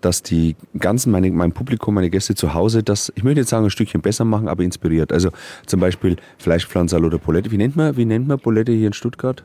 dass 0.00 0.22
die 0.22 0.56
ganzen, 0.78 1.10
meine, 1.10 1.30
mein 1.30 1.52
Publikum, 1.52 1.94
meine 1.94 2.10
Gäste 2.10 2.34
zu 2.34 2.54
Hause 2.54 2.82
das, 2.82 3.12
ich 3.14 3.22
möchte 3.22 3.40
jetzt 3.40 3.50
sagen, 3.50 3.64
ein 3.64 3.70
Stückchen 3.70 4.00
besser 4.00 4.24
machen, 4.24 4.48
aber 4.48 4.62
inspiriert. 4.62 5.12
Also 5.12 5.30
zum 5.66 5.80
Beispiel 5.80 6.16
Fleischpflanzerl 6.38 7.04
oder 7.04 7.18
Polette. 7.18 7.50
Wie 7.50 7.58
nennt 7.58 7.76
man, 7.76 7.96
wie 7.96 8.04
nennt 8.04 8.28
man 8.28 8.38
Polette 8.38 8.72
hier 8.72 8.86
in 8.86 8.92
Stuttgart? 8.92 9.44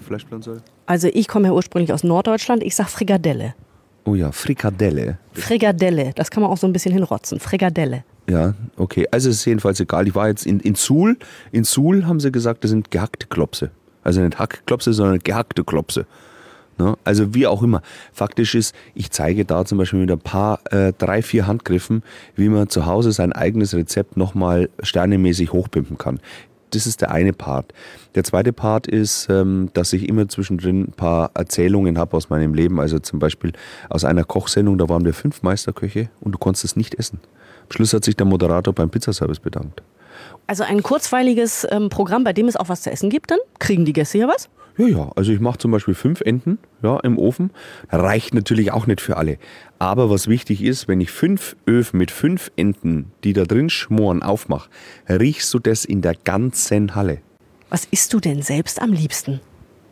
Fleischpflanzerl? 0.00 0.62
Also 0.86 1.08
ich 1.12 1.28
komme 1.28 1.48
ja 1.48 1.54
ursprünglich 1.54 1.92
aus 1.92 2.04
Norddeutschland, 2.04 2.62
ich 2.62 2.74
sage 2.74 2.90
Frikadelle. 2.90 3.54
Oh 4.04 4.14
ja, 4.14 4.32
Frikadelle. 4.32 5.18
Frikadelle, 5.32 6.12
das 6.14 6.30
kann 6.30 6.42
man 6.42 6.52
auch 6.52 6.58
so 6.58 6.66
ein 6.66 6.72
bisschen 6.74 6.92
hinrotzen. 6.92 7.40
Frikadelle. 7.40 8.04
Ja, 8.28 8.54
okay. 8.76 9.06
Also 9.10 9.30
es 9.30 9.36
ist 9.36 9.44
jedenfalls 9.44 9.80
egal. 9.80 10.06
Ich 10.08 10.14
war 10.14 10.28
jetzt 10.28 10.46
in, 10.46 10.60
in 10.60 10.74
Suhl. 10.74 11.16
In 11.52 11.64
Suhl 11.64 12.06
haben 12.06 12.20
sie 12.20 12.32
gesagt, 12.32 12.64
das 12.64 12.70
sind 12.70 12.90
gehackte 12.90 13.26
Klopse. 13.26 13.70
Also 14.02 14.20
nicht 14.20 14.38
Hackklopse, 14.38 14.92
sondern 14.92 15.18
gehackte 15.20 15.64
Klopse. 15.64 16.06
Ne? 16.78 16.96
Also 17.04 17.34
wie 17.34 17.46
auch 17.46 17.62
immer. 17.62 17.82
Faktisch 18.12 18.54
ist, 18.54 18.74
ich 18.94 19.10
zeige 19.10 19.44
da 19.44 19.64
zum 19.64 19.78
Beispiel 19.78 20.00
mit 20.00 20.10
ein 20.10 20.18
paar, 20.18 20.60
äh, 20.70 20.92
drei, 20.96 21.22
vier 21.22 21.46
Handgriffen, 21.46 22.02
wie 22.36 22.48
man 22.48 22.68
zu 22.68 22.86
Hause 22.86 23.12
sein 23.12 23.32
eigenes 23.32 23.74
Rezept 23.74 24.16
nochmal 24.16 24.68
sternemäßig 24.82 25.52
hochpimpen 25.52 25.98
kann. 25.98 26.20
Das 26.70 26.86
ist 26.88 27.02
der 27.02 27.12
eine 27.12 27.32
Part. 27.32 27.72
Der 28.16 28.24
zweite 28.24 28.52
Part 28.52 28.88
ist, 28.88 29.28
ähm, 29.30 29.70
dass 29.74 29.92
ich 29.92 30.08
immer 30.08 30.28
zwischendrin 30.28 30.88
ein 30.88 30.92
paar 30.92 31.30
Erzählungen 31.34 31.98
habe 31.98 32.16
aus 32.16 32.30
meinem 32.30 32.52
Leben. 32.52 32.80
Also 32.80 32.98
zum 32.98 33.20
Beispiel 33.20 33.52
aus 33.88 34.04
einer 34.04 34.24
Kochsendung, 34.24 34.78
da 34.78 34.88
waren 34.88 35.04
wir 35.04 35.14
fünf 35.14 35.42
Meisterköche 35.42 36.08
und 36.20 36.32
du 36.32 36.38
konntest 36.38 36.64
es 36.64 36.76
nicht 36.76 36.96
essen. 36.96 37.20
Am 37.62 37.70
Schluss 37.70 37.92
hat 37.92 38.04
sich 38.04 38.16
der 38.16 38.26
Moderator 38.26 38.74
beim 38.74 38.90
Pizzaservice 38.90 39.38
bedankt. 39.38 39.82
Also 40.46 40.64
ein 40.64 40.82
kurzweiliges 40.82 41.66
ähm, 41.70 41.88
Programm, 41.88 42.24
bei 42.24 42.32
dem 42.32 42.48
es 42.48 42.56
auch 42.56 42.68
was 42.68 42.82
zu 42.82 42.90
essen 42.90 43.08
gibt, 43.08 43.30
dann 43.30 43.38
kriegen 43.58 43.84
die 43.84 43.92
Gäste 43.92 44.18
ja 44.18 44.28
was? 44.28 44.48
Ja, 44.76 44.86
ja. 44.86 45.12
Also 45.14 45.32
ich 45.32 45.40
mache 45.40 45.58
zum 45.58 45.70
Beispiel 45.70 45.94
fünf 45.94 46.20
Enten 46.20 46.58
ja, 46.82 46.98
im 47.00 47.18
Ofen. 47.18 47.50
Reicht 47.90 48.34
natürlich 48.34 48.72
auch 48.72 48.86
nicht 48.86 49.00
für 49.00 49.16
alle. 49.16 49.38
Aber 49.78 50.10
was 50.10 50.28
wichtig 50.28 50.62
ist, 50.62 50.88
wenn 50.88 51.00
ich 51.00 51.10
fünf 51.10 51.56
Öfen 51.66 51.98
mit 51.98 52.10
fünf 52.10 52.50
Enten, 52.56 53.12
die 53.22 53.32
da 53.32 53.44
drin 53.44 53.70
schmoren, 53.70 54.22
aufmache, 54.22 54.68
riechst 55.08 55.52
du 55.54 55.58
das 55.58 55.84
in 55.84 56.02
der 56.02 56.14
ganzen 56.14 56.94
Halle. 56.94 57.20
Was 57.70 57.84
isst 57.86 58.12
du 58.12 58.20
denn 58.20 58.42
selbst 58.42 58.80
am 58.80 58.92
liebsten? 58.92 59.40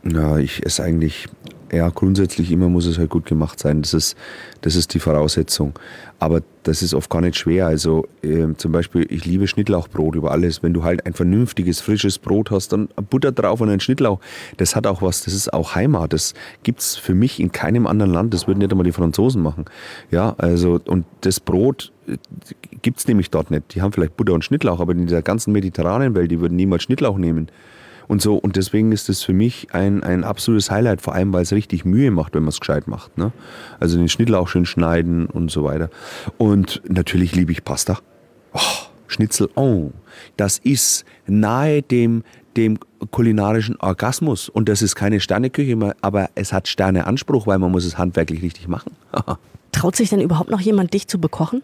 Ja, 0.05 0.39
ich 0.39 0.65
esse 0.67 0.83
eigentlich 0.83 1.29
ja, 1.73 1.89
grundsätzlich 1.89 2.53
immer 2.53 2.69
muss 2.69 2.85
es 2.85 2.99
halt 2.99 3.09
gut 3.09 3.25
gemacht 3.25 3.59
sein. 3.59 3.81
Das 3.81 3.95
ist, 3.95 4.15
das 4.61 4.77
ist 4.77 4.93
die 4.93 4.99
Voraussetzung. 4.99 5.73
Aber 6.19 6.43
das 6.65 6.83
ist 6.83 6.93
oft 6.93 7.09
gar 7.09 7.23
nicht 7.23 7.37
schwer. 7.37 7.67
Also 7.67 8.07
äh, 8.23 8.47
zum 8.59 8.73
Beispiel, 8.73 9.07
ich 9.09 9.25
liebe 9.25 9.49
Schnittlauchbrot 9.49 10.15
über 10.15 10.33
alles. 10.33 10.63
Wenn 10.63 10.75
du 10.75 10.85
halt 10.85 11.07
ein 11.07 11.15
vernünftiges, 11.15 11.81
frisches 11.81 12.19
Brot 12.19 12.51
hast, 12.51 12.75
dann 12.75 12.89
Butter 13.09 13.33
drauf 13.33 13.63
und 13.63 13.71
ein 13.71 13.81
Schnittlauch. 13.81 14.21
Das 14.59 14.77
hat 14.77 14.87
auch 14.87 15.01
was, 15.01 15.25
das 15.25 15.33
ist 15.33 15.53
auch 15.53 15.75
Heimat. 15.75 16.13
Das 16.13 16.35
gibt's 16.63 16.97
für 16.97 17.15
mich 17.15 17.41
in 17.41 17.53
keinem 17.53 17.87
anderen 17.87 18.13
Land. 18.13 18.35
Das 18.35 18.47
würden 18.47 18.59
nicht 18.59 18.71
einmal 18.71 18.85
die 18.85 18.93
Franzosen 18.93 19.43
machen. 19.43 19.65
Ja, 20.11 20.35
also, 20.37 20.79
und 20.85 21.07
das 21.23 21.41
Brot 21.41 21.91
äh, 22.07 22.19
gibt's 22.83 23.09
nämlich 23.09 23.31
dort 23.31 23.51
nicht. 23.51 23.75
Die 23.75 23.81
haben 23.81 23.93
vielleicht 23.93 24.19
Butter 24.19 24.35
und 24.35 24.45
Schnittlauch, 24.45 24.79
aber 24.79 24.93
in 24.93 25.07
dieser 25.07 25.23
ganzen 25.23 25.53
mediterranen 25.53 26.15
Welt, 26.15 26.31
die 26.31 26.41
würden 26.41 26.57
niemals 26.57 26.83
Schnittlauch 26.83 27.17
nehmen 27.17 27.49
und 28.09 28.23
so. 28.23 28.37
Und 28.37 28.57
deswegen 28.57 28.93
ist 28.93 29.09
es 29.09 29.23
für 29.23 29.33
mich 29.33 29.69
ein, 29.73 30.03
ein 30.03 30.25
absolutes 30.25 30.71
Highlight, 30.71 31.01
vor 31.01 31.15
allem 31.15 31.33
weil 31.33 31.43
es 31.43 31.53
richtig 31.53 31.85
Mühe 31.85 32.11
macht, 32.11 32.35
wenn 32.35 32.43
man 32.43 32.51
es 32.51 32.61
gescheit 32.61 32.89
macht. 32.89 33.17
Ne? 33.19 33.33
Also 33.81 33.99
den 33.99 34.09
Schnittlauch 34.09 34.49
schön 34.49 34.67
schneiden 34.67 35.27
und 35.27 35.51
so 35.51 35.65
weiter. 35.65 35.91
Und 36.39 36.83
natürlich 36.89 37.35
liebe 37.35 37.53
ich 37.53 37.65
Pasta. 37.65 37.99
Oh, 38.53 38.61
Schnitzel, 39.07 39.49
oh, 39.55 39.91
das 40.37 40.59
ist 40.59 41.05
nahe 41.27 41.83
dem, 41.83 42.25
dem 42.57 42.79
kulinarischen 43.11 43.77
Orgasmus. 43.81 44.49
Und 44.49 44.69
das 44.69 44.83
ist 44.83 44.95
keine 44.95 45.21
Sterneküche, 45.21 45.95
aber 46.01 46.31
es 46.35 46.53
hat 46.53 46.69
Sterneanspruch, 46.69 47.47
weil 47.47 47.59
man 47.59 47.71
muss 47.71 47.85
es 47.85 47.99
handwerklich 47.99 48.43
richtig 48.43 48.69
machen. 48.69 48.97
Traut 49.73 49.97
sich 49.97 50.11
denn 50.11 50.21
überhaupt 50.21 50.51
noch 50.51 50.61
jemand, 50.61 50.93
dich 50.95 51.09
zu 51.09 51.19
bekochen? 51.19 51.63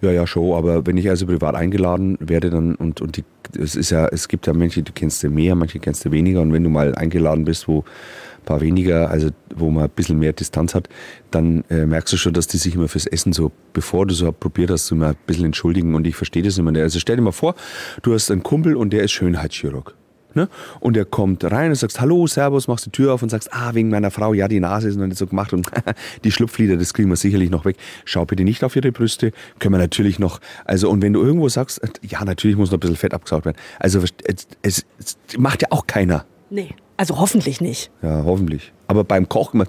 Ja, 0.00 0.10
ja, 0.10 0.26
schon. 0.26 0.52
Aber 0.52 0.86
wenn 0.86 0.96
ich 0.96 1.08
also 1.08 1.26
privat 1.26 1.54
eingeladen 1.54 2.16
werde, 2.20 2.50
dann 2.50 2.74
und, 2.74 3.00
und 3.00 3.16
die, 3.16 3.24
es 3.58 3.74
ist 3.76 3.90
ja, 3.90 4.08
es 4.08 4.28
gibt 4.28 4.46
ja 4.46 4.52
Menschen, 4.52 4.84
die 4.84 4.92
kennst 4.92 5.22
du 5.22 5.30
mehr, 5.30 5.54
manche 5.54 5.78
kennst 5.78 6.04
du 6.04 6.10
weniger. 6.10 6.40
Und 6.40 6.52
wenn 6.52 6.64
du 6.64 6.70
mal 6.70 6.94
eingeladen 6.94 7.44
bist, 7.44 7.68
wo 7.68 7.80
ein 7.80 8.44
paar 8.44 8.60
weniger, 8.60 9.10
also 9.10 9.28
wo 9.54 9.70
man 9.70 9.84
ein 9.84 9.90
bisschen 9.90 10.18
mehr 10.18 10.32
Distanz 10.32 10.74
hat, 10.74 10.88
dann 11.30 11.64
äh, 11.70 11.86
merkst 11.86 12.12
du 12.12 12.16
schon, 12.16 12.32
dass 12.32 12.46
die 12.46 12.58
sich 12.58 12.74
immer 12.74 12.88
fürs 12.88 13.06
Essen 13.06 13.32
so, 13.32 13.52
bevor 13.72 14.06
du 14.06 14.14
so 14.14 14.30
probiert 14.32 14.70
hast, 14.70 14.90
mal 14.92 15.10
ein 15.10 15.16
bisschen 15.26 15.46
entschuldigen. 15.46 15.94
Und 15.94 16.06
ich 16.06 16.16
verstehe 16.16 16.42
das 16.42 16.58
immer 16.58 16.72
nicht. 16.72 16.82
Also 16.82 16.98
stell 16.98 17.16
dir 17.16 17.22
mal 17.22 17.32
vor, 17.32 17.54
du 18.02 18.12
hast 18.14 18.30
einen 18.30 18.42
Kumpel 18.42 18.76
und 18.76 18.92
der 18.92 19.04
ist 19.04 19.12
Schönheitschirurg. 19.12 19.94
Ne? 20.34 20.48
Und 20.80 20.96
er 20.96 21.04
kommt 21.04 21.44
rein 21.44 21.70
und 21.70 21.76
sagst 21.76 22.00
Hallo, 22.00 22.26
Servus, 22.26 22.68
machst 22.68 22.86
die 22.86 22.90
Tür 22.90 23.14
auf 23.14 23.22
und 23.22 23.28
sagst, 23.28 23.52
ah, 23.52 23.74
wegen 23.74 23.90
meiner 23.90 24.10
Frau, 24.10 24.34
ja, 24.34 24.48
die 24.48 24.60
Nase 24.60 24.88
ist 24.88 24.96
noch 24.96 25.06
nicht 25.06 25.18
so 25.18 25.26
gemacht 25.26 25.52
und 25.52 25.66
die 26.24 26.32
Schlupflider, 26.32 26.76
das 26.76 26.94
kriegen 26.94 27.08
wir 27.10 27.16
sicherlich 27.16 27.50
noch 27.50 27.64
weg. 27.64 27.76
Schau 28.04 28.24
bitte 28.24 28.44
nicht 28.44 28.64
auf 28.64 28.76
ihre 28.76 28.92
Brüste, 28.92 29.32
können 29.58 29.74
wir 29.74 29.78
natürlich 29.78 30.18
noch, 30.18 30.40
also 30.64 30.90
und 30.90 31.02
wenn 31.02 31.12
du 31.12 31.22
irgendwo 31.22 31.48
sagst, 31.48 31.80
ja, 32.02 32.24
natürlich 32.24 32.56
muss 32.56 32.70
noch 32.70 32.78
ein 32.78 32.80
bisschen 32.80 32.96
Fett 32.96 33.14
abgesaugt 33.14 33.44
werden. 33.44 33.56
Also 33.78 34.00
es, 34.00 34.46
es, 34.62 34.84
es 34.98 35.16
macht 35.38 35.62
ja 35.62 35.68
auch 35.70 35.86
keiner. 35.86 36.24
Nee, 36.50 36.74
also 36.96 37.18
hoffentlich 37.18 37.60
nicht. 37.60 37.90
Ja, 38.02 38.22
hoffentlich. 38.24 38.72
Aber 38.86 39.04
beim 39.04 39.28
Kochen, 39.28 39.64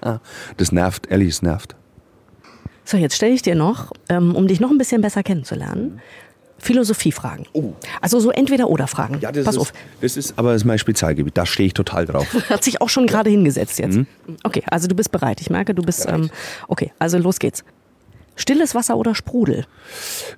das 0.56 0.72
nervt, 0.72 1.06
ehrlich, 1.10 1.28
es 1.28 1.42
nervt. 1.42 1.76
So, 2.84 2.96
jetzt 2.96 3.14
stelle 3.14 3.34
ich 3.34 3.42
dir 3.42 3.54
noch, 3.54 3.92
ähm, 4.08 4.34
um 4.34 4.48
dich 4.48 4.58
noch 4.58 4.70
ein 4.70 4.78
bisschen 4.78 5.00
besser 5.02 5.22
kennenzulernen, 5.22 6.00
Philosophiefragen. 6.62 7.46
Oh. 7.52 7.72
Also 8.00 8.20
so 8.20 8.30
Entweder-Oder-Fragen. 8.30 9.18
Ja, 9.20 9.32
das 9.32 9.44
Pass 9.44 9.56
ist, 9.56 9.60
auf. 9.60 9.72
Das 10.00 10.16
ist 10.16 10.38
aber 10.38 10.52
das 10.52 10.62
ist 10.62 10.64
mein 10.64 10.78
Spezialgebiet. 10.78 11.36
Da 11.36 11.44
stehe 11.44 11.66
ich 11.66 11.74
total 11.74 12.06
drauf. 12.06 12.26
Hat 12.48 12.62
sich 12.62 12.80
auch 12.80 12.88
schon 12.88 13.08
gerade 13.08 13.30
ja. 13.30 13.36
hingesetzt 13.36 13.80
jetzt. 13.80 13.96
Mhm. 13.96 14.06
Okay, 14.44 14.62
also 14.70 14.86
du 14.86 14.94
bist 14.94 15.10
bereit. 15.10 15.40
Ich 15.40 15.50
merke, 15.50 15.74
du 15.74 15.82
bist. 15.82 16.06
Ähm, 16.08 16.30
okay, 16.68 16.92
also 17.00 17.18
los 17.18 17.40
geht's. 17.40 17.64
Stilles 18.36 18.76
Wasser 18.76 18.96
oder 18.96 19.14
Sprudel? 19.16 19.66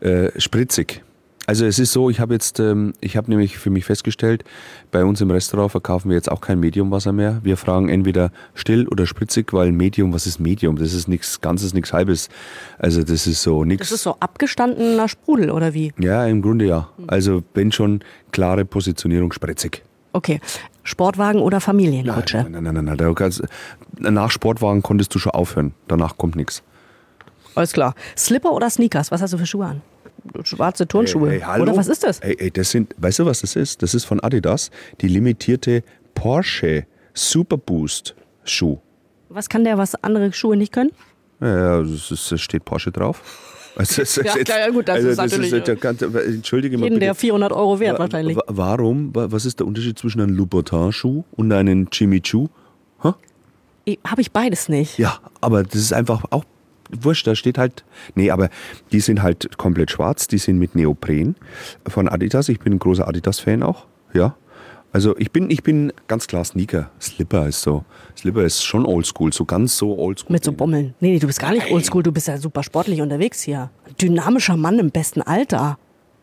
Äh, 0.00 0.30
spritzig. 0.40 1.02
Also 1.46 1.66
es 1.66 1.78
ist 1.78 1.92
so, 1.92 2.08
ich 2.08 2.20
habe 2.20 2.32
jetzt, 2.32 2.58
ähm, 2.58 2.94
ich 3.00 3.16
habe 3.16 3.30
nämlich 3.30 3.58
für 3.58 3.70
mich 3.70 3.84
festgestellt, 3.84 4.44
bei 4.90 5.04
uns 5.04 5.20
im 5.20 5.30
Restaurant 5.30 5.70
verkaufen 5.70 6.08
wir 6.08 6.16
jetzt 6.16 6.30
auch 6.30 6.40
kein 6.40 6.58
Mediumwasser 6.58 7.12
mehr. 7.12 7.40
Wir 7.42 7.56
fragen 7.56 7.88
entweder 7.88 8.30
still 8.54 8.88
oder 8.88 9.06
spritzig, 9.06 9.52
weil 9.52 9.70
Medium, 9.70 10.14
was 10.14 10.26
ist 10.26 10.40
Medium? 10.40 10.76
Das 10.76 10.94
ist 10.94 11.06
nichts 11.06 11.40
Ganzes, 11.40 11.74
nichts 11.74 11.92
Halbes. 11.92 12.30
Also 12.78 13.02
das 13.02 13.26
ist 13.26 13.42
so 13.42 13.64
nichts. 13.64 13.88
Das 13.88 13.92
ist 13.92 14.04
so 14.04 14.16
abgestandener 14.20 15.06
Sprudel 15.08 15.50
oder 15.50 15.74
wie? 15.74 15.92
Ja, 15.98 16.26
im 16.26 16.40
Grunde 16.40 16.64
ja. 16.64 16.88
Also 17.06 17.42
wenn 17.52 17.72
schon 17.72 18.00
klare 18.32 18.64
Positionierung 18.64 19.32
spritzig. 19.32 19.82
Okay. 20.12 20.40
Sportwagen 20.82 21.40
oder 21.40 21.60
Familienkutsche? 21.60 22.46
Nein, 22.48 22.62
nein, 22.62 22.74
nein, 22.74 22.96
nein. 22.96 23.16
nein. 23.98 24.14
Nach 24.14 24.30
Sportwagen 24.30 24.82
konntest 24.82 25.14
du 25.14 25.18
schon 25.18 25.32
aufhören. 25.32 25.74
Danach 25.88 26.16
kommt 26.16 26.36
nichts. 26.36 26.62
Alles 27.54 27.72
klar. 27.72 27.94
Slipper 28.16 28.52
oder 28.52 28.70
Sneakers? 28.70 29.10
Was 29.10 29.20
hast 29.20 29.32
du 29.32 29.38
für 29.38 29.46
Schuhe 29.46 29.66
an? 29.66 29.82
Schwarze 30.44 30.86
Turnschuhe. 30.88 31.30
Hey, 31.30 31.40
hallo? 31.40 31.62
Oder 31.64 31.76
was 31.76 31.88
ist 31.88 32.02
das? 32.04 32.20
Ey, 32.20 32.36
ey, 32.38 32.50
das 32.50 32.70
sind, 32.70 32.94
weißt 32.98 33.18
du, 33.20 33.26
was 33.26 33.40
das 33.42 33.56
ist? 33.56 33.82
Das 33.82 33.94
ist 33.94 34.04
von 34.04 34.20
Adidas 34.20 34.70
die 35.00 35.08
limitierte 35.08 35.82
Porsche 36.14 36.86
Super 37.12 37.56
Boost 37.56 38.14
Schuh. 38.44 38.78
Was 39.28 39.48
kann 39.48 39.64
der, 39.64 39.78
was 39.78 39.94
andere 40.02 40.32
Schuhe 40.32 40.56
nicht 40.56 40.72
können? 40.72 40.90
Ja, 41.40 41.80
es, 41.80 42.10
ist, 42.10 42.40
steht 42.40 42.64
Porsche 42.64 42.90
drauf. 42.92 43.22
Also, 43.76 44.02
ist 44.02 44.16
Ja, 44.18 44.22
jetzt- 44.36 44.44
klar, 44.44 44.60
ja, 44.60 44.70
gut, 44.70 44.86
das 44.86 45.02
ist 45.02 45.16
natürlich, 45.16 45.50
jetzt 45.50 45.66
ja 45.66 45.74
ganz- 45.74 46.00
Entschuldige 46.00 46.78
mal 46.78 46.84
Jeden 46.84 46.94
bitte. 46.94 47.06
der 47.06 47.14
400 47.16 47.50
Euro 47.52 47.80
wert 47.80 47.96
Wa- 47.98 48.04
wahrscheinlich. 48.04 48.36
wa- 48.36 48.44
Warum? 48.46 49.12
Wa- 49.12 49.26
Was 49.32 49.44
ist 49.46 49.58
der 49.58 49.66
Unterschied 49.66 49.98
zwischen 49.98 50.20
einem 50.20 50.36
Louboutin-Schuh 50.36 51.24
und 51.32 51.50
einem 51.52 51.88
Jimmy 51.90 52.20
Choo? 52.20 52.46
Habe 53.02 54.20
ich 54.20 54.30
beides 54.30 54.68
nicht. 54.68 54.96
Ja, 54.98 55.18
aber 55.40 55.64
das 55.64 55.74
ist 55.74 55.92
einfach 55.92 56.22
auch 56.30 56.44
wurscht. 57.00 57.26
Da 57.26 57.34
steht 57.34 57.58
halt, 57.58 57.84
nee, 58.14 58.30
aber 58.30 58.48
die 58.92 59.00
sind 59.00 59.22
halt 59.22 59.56
komplett 59.58 59.90
schwarz. 59.90 60.28
Die 60.28 60.38
sind 60.38 60.58
mit 60.58 60.74
Neopren 60.74 61.36
von 61.86 62.08
Adidas. 62.08 62.48
Ich 62.48 62.60
bin 62.60 62.74
ein 62.74 62.78
großer 62.78 63.06
Adidas-Fan 63.06 63.62
auch. 63.62 63.86
Ja. 64.12 64.36
Also 64.94 65.16
ich 65.18 65.32
bin, 65.32 65.50
ich 65.50 65.64
bin 65.64 65.92
ganz 66.06 66.28
klar 66.28 66.44
Sneaker. 66.44 66.90
Slipper 67.00 67.48
ist 67.48 67.62
so. 67.62 67.84
Slipper 68.16 68.44
ist 68.44 68.62
schon 68.62 68.86
oldschool, 68.86 69.32
so 69.32 69.44
ganz 69.44 69.76
so 69.76 69.98
oldschool. 69.98 70.32
Mit 70.32 70.44
so 70.44 70.52
Bommeln. 70.52 70.94
Nee, 71.00 71.14
nee, 71.14 71.18
du 71.18 71.26
bist 71.26 71.40
gar 71.40 71.50
nicht 71.50 71.68
oldschool, 71.72 72.04
du 72.04 72.12
bist 72.12 72.28
ja 72.28 72.38
super 72.38 72.62
sportlich 72.62 73.00
unterwegs 73.00 73.42
hier. 73.42 73.70
Dynamischer 74.00 74.56
Mann 74.56 74.78
im 74.78 74.92
besten 74.92 75.20
Alter. 75.20 75.78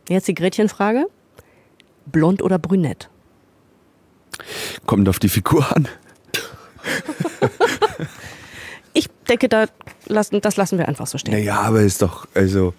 Jetzt 0.08 0.30
die 0.30 0.36
Gretchenfrage. 0.36 1.08
Blond 2.06 2.42
oder 2.42 2.60
brünett? 2.60 3.10
Kommt 4.86 5.10
auf 5.10 5.20
die 5.20 5.30
Figur 5.30 5.76
an. 5.76 5.90
Ich 9.32 9.40
denke, 9.40 9.48
da 9.48 9.66
lassen, 10.08 10.42
das 10.42 10.58
lassen 10.58 10.78
wir 10.78 10.90
einfach 10.90 11.08
so 11.08 11.18
stehen. 11.18 11.34
Naja, 11.34 11.62
aber 11.62 11.80
ist 11.80 12.02
doch, 12.02 12.28
also, 12.34 12.74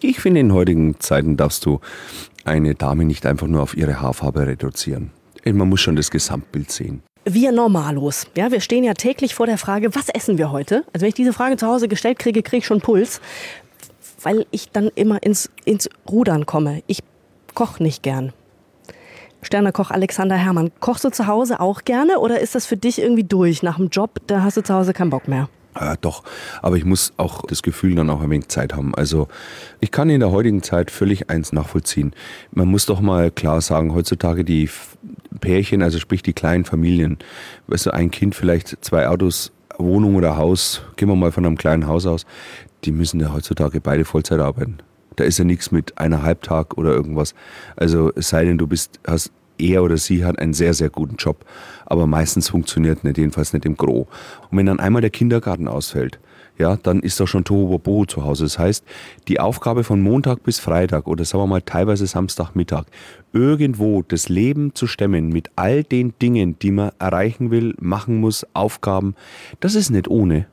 ich 0.00 0.18
finde, 0.18 0.40
in 0.40 0.52
heutigen 0.52 0.98
Zeiten 0.98 1.36
darfst 1.36 1.64
du 1.66 1.78
eine 2.44 2.74
Dame 2.74 3.04
nicht 3.04 3.24
einfach 3.26 3.46
nur 3.46 3.62
auf 3.62 3.76
ihre 3.76 4.00
Haarfarbe 4.00 4.44
reduzieren. 4.44 5.12
Man 5.44 5.68
muss 5.68 5.82
schon 5.82 5.94
das 5.94 6.10
Gesamtbild 6.10 6.72
sehen. 6.72 7.04
Wir 7.26 7.52
Normalos, 7.52 8.26
ja, 8.36 8.50
wir 8.50 8.60
stehen 8.60 8.82
ja 8.82 8.94
täglich 8.94 9.36
vor 9.36 9.46
der 9.46 9.56
Frage, 9.56 9.94
was 9.94 10.08
essen 10.08 10.36
wir 10.36 10.50
heute? 10.50 10.82
Also 10.92 11.02
wenn 11.02 11.10
ich 11.10 11.14
diese 11.14 11.32
Frage 11.32 11.56
zu 11.56 11.68
Hause 11.68 11.86
gestellt 11.86 12.18
kriege, 12.18 12.42
kriege 12.42 12.58
ich 12.58 12.66
schon 12.66 12.80
Puls, 12.80 13.20
weil 14.20 14.46
ich 14.50 14.70
dann 14.70 14.90
immer 14.96 15.22
ins, 15.22 15.48
ins 15.64 15.88
Rudern 16.10 16.44
komme. 16.44 16.82
Ich 16.88 17.04
koche 17.54 17.80
nicht 17.80 18.02
gern. 18.02 18.32
Sternekoch 19.42 19.92
Alexander 19.92 20.34
Herrmann, 20.34 20.72
kochst 20.80 21.04
du 21.04 21.10
zu 21.10 21.28
Hause 21.28 21.60
auch 21.60 21.82
gerne 21.84 22.18
oder 22.18 22.40
ist 22.40 22.56
das 22.56 22.66
für 22.66 22.76
dich 22.76 23.00
irgendwie 23.00 23.22
durch? 23.22 23.62
Nach 23.62 23.76
dem 23.76 23.90
Job, 23.90 24.18
da 24.26 24.42
hast 24.42 24.56
du 24.56 24.62
zu 24.62 24.74
Hause 24.74 24.92
keinen 24.92 25.10
Bock 25.10 25.28
mehr. 25.28 25.48
Ja, 25.78 25.96
doch, 25.96 26.22
aber 26.62 26.76
ich 26.76 26.84
muss 26.84 27.12
auch 27.16 27.42
das 27.46 27.62
Gefühl 27.62 27.96
dann 27.96 28.08
auch 28.10 28.20
ein 28.20 28.30
wenig 28.30 28.48
Zeit 28.48 28.74
haben. 28.74 28.94
Also 28.94 29.28
ich 29.80 29.90
kann 29.90 30.08
in 30.08 30.20
der 30.20 30.30
heutigen 30.30 30.62
Zeit 30.62 30.90
völlig 30.90 31.30
eins 31.30 31.52
nachvollziehen. 31.52 32.12
Man 32.52 32.68
muss 32.68 32.86
doch 32.86 33.00
mal 33.00 33.30
klar 33.30 33.60
sagen, 33.60 33.92
heutzutage 33.94 34.44
die 34.44 34.70
Pärchen, 35.40 35.82
also 35.82 35.98
sprich 35.98 36.22
die 36.22 36.32
kleinen 36.32 36.64
Familien, 36.64 37.18
weißt 37.66 37.86
du, 37.86 37.90
ein 37.94 38.10
Kind, 38.10 38.34
vielleicht 38.36 38.84
zwei 38.84 39.08
Autos, 39.08 39.52
Wohnung 39.76 40.14
oder 40.14 40.36
Haus, 40.36 40.82
gehen 40.96 41.08
wir 41.08 41.16
mal 41.16 41.32
von 41.32 41.44
einem 41.44 41.58
kleinen 41.58 41.88
Haus 41.88 42.06
aus, 42.06 42.24
die 42.84 42.92
müssen 42.92 43.18
ja 43.18 43.32
heutzutage 43.32 43.80
beide 43.80 44.04
Vollzeit 44.04 44.40
arbeiten. 44.40 44.78
Da 45.16 45.24
ist 45.24 45.38
ja 45.38 45.44
nichts 45.44 45.70
mit 45.70 45.98
einer 45.98 46.22
Halbtag 46.22 46.76
oder 46.76 46.90
irgendwas. 46.90 47.34
Also 47.76 48.12
es 48.14 48.28
sei 48.28 48.44
denn, 48.44 48.58
du 48.58 48.66
bist, 48.66 49.00
hast 49.06 49.32
er 49.58 49.82
oder 49.82 49.96
sie 49.96 50.24
hat 50.24 50.38
einen 50.38 50.54
sehr, 50.54 50.74
sehr 50.74 50.90
guten 50.90 51.16
Job. 51.16 51.44
Aber 51.86 52.06
meistens 52.06 52.48
funktioniert 52.48 53.04
nicht, 53.04 53.18
jedenfalls 53.18 53.52
nicht 53.52 53.64
im 53.64 53.76
Gro. 53.76 54.08
Und 54.50 54.58
wenn 54.58 54.66
dann 54.66 54.80
einmal 54.80 55.02
der 55.02 55.10
Kindergarten 55.10 55.68
ausfällt, 55.68 56.18
ja, 56.56 56.76
dann 56.76 57.00
ist 57.00 57.18
doch 57.18 57.26
schon 57.26 57.44
Tohuwabohu 57.44 58.04
zu 58.04 58.24
Hause. 58.24 58.44
Das 58.44 58.58
heißt, 58.58 58.84
die 59.26 59.40
Aufgabe 59.40 59.82
von 59.82 60.00
Montag 60.00 60.44
bis 60.44 60.60
Freitag 60.60 61.08
oder 61.08 61.24
sagen 61.24 61.42
wir 61.42 61.48
mal 61.48 61.62
teilweise 61.62 62.06
Samstagmittag, 62.06 62.84
irgendwo 63.32 64.02
das 64.02 64.28
Leben 64.28 64.74
zu 64.74 64.86
stemmen 64.86 65.30
mit 65.30 65.50
all 65.56 65.82
den 65.82 66.14
Dingen, 66.22 66.58
die 66.60 66.70
man 66.70 66.92
erreichen 66.98 67.50
will, 67.50 67.74
machen 67.80 68.20
muss, 68.20 68.46
Aufgaben, 68.54 69.16
das 69.60 69.74
ist 69.74 69.90
nicht 69.90 70.08
ohne. 70.08 70.46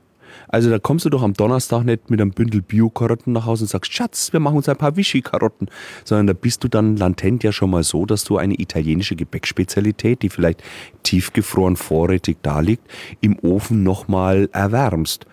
Also 0.51 0.69
da 0.69 0.79
kommst 0.79 1.05
du 1.05 1.09
doch 1.09 1.23
am 1.23 1.33
Donnerstag 1.33 1.83
nicht 1.83 2.09
mit 2.09 2.19
einem 2.19 2.31
Bündel 2.31 2.61
Bio-Karotten 2.61 3.33
nach 3.33 3.45
Hause 3.45 3.63
und 3.63 3.69
sagst, 3.69 3.93
Schatz, 3.93 4.33
wir 4.33 4.39
machen 4.39 4.57
uns 4.57 4.67
ein 4.67 4.75
paar 4.75 4.97
Vichy-Karotten, 4.97 5.69
sondern 6.03 6.27
da 6.27 6.33
bist 6.33 6.63
du 6.63 6.67
dann 6.67 6.97
latent 6.97 7.43
ja 7.43 7.51
schon 7.51 7.69
mal 7.69 7.83
so, 7.83 8.05
dass 8.05 8.25
du 8.25 8.37
eine 8.37 8.59
italienische 8.59 9.15
Gebäckspezialität, 9.15 10.21
die 10.21 10.29
vielleicht 10.29 10.61
tiefgefroren 11.03 11.77
vorrätig 11.77 12.37
da 12.41 12.59
liegt, 12.59 12.83
im 13.21 13.39
Ofen 13.39 13.83
nochmal 13.83 14.49
erwärmst. 14.51 15.25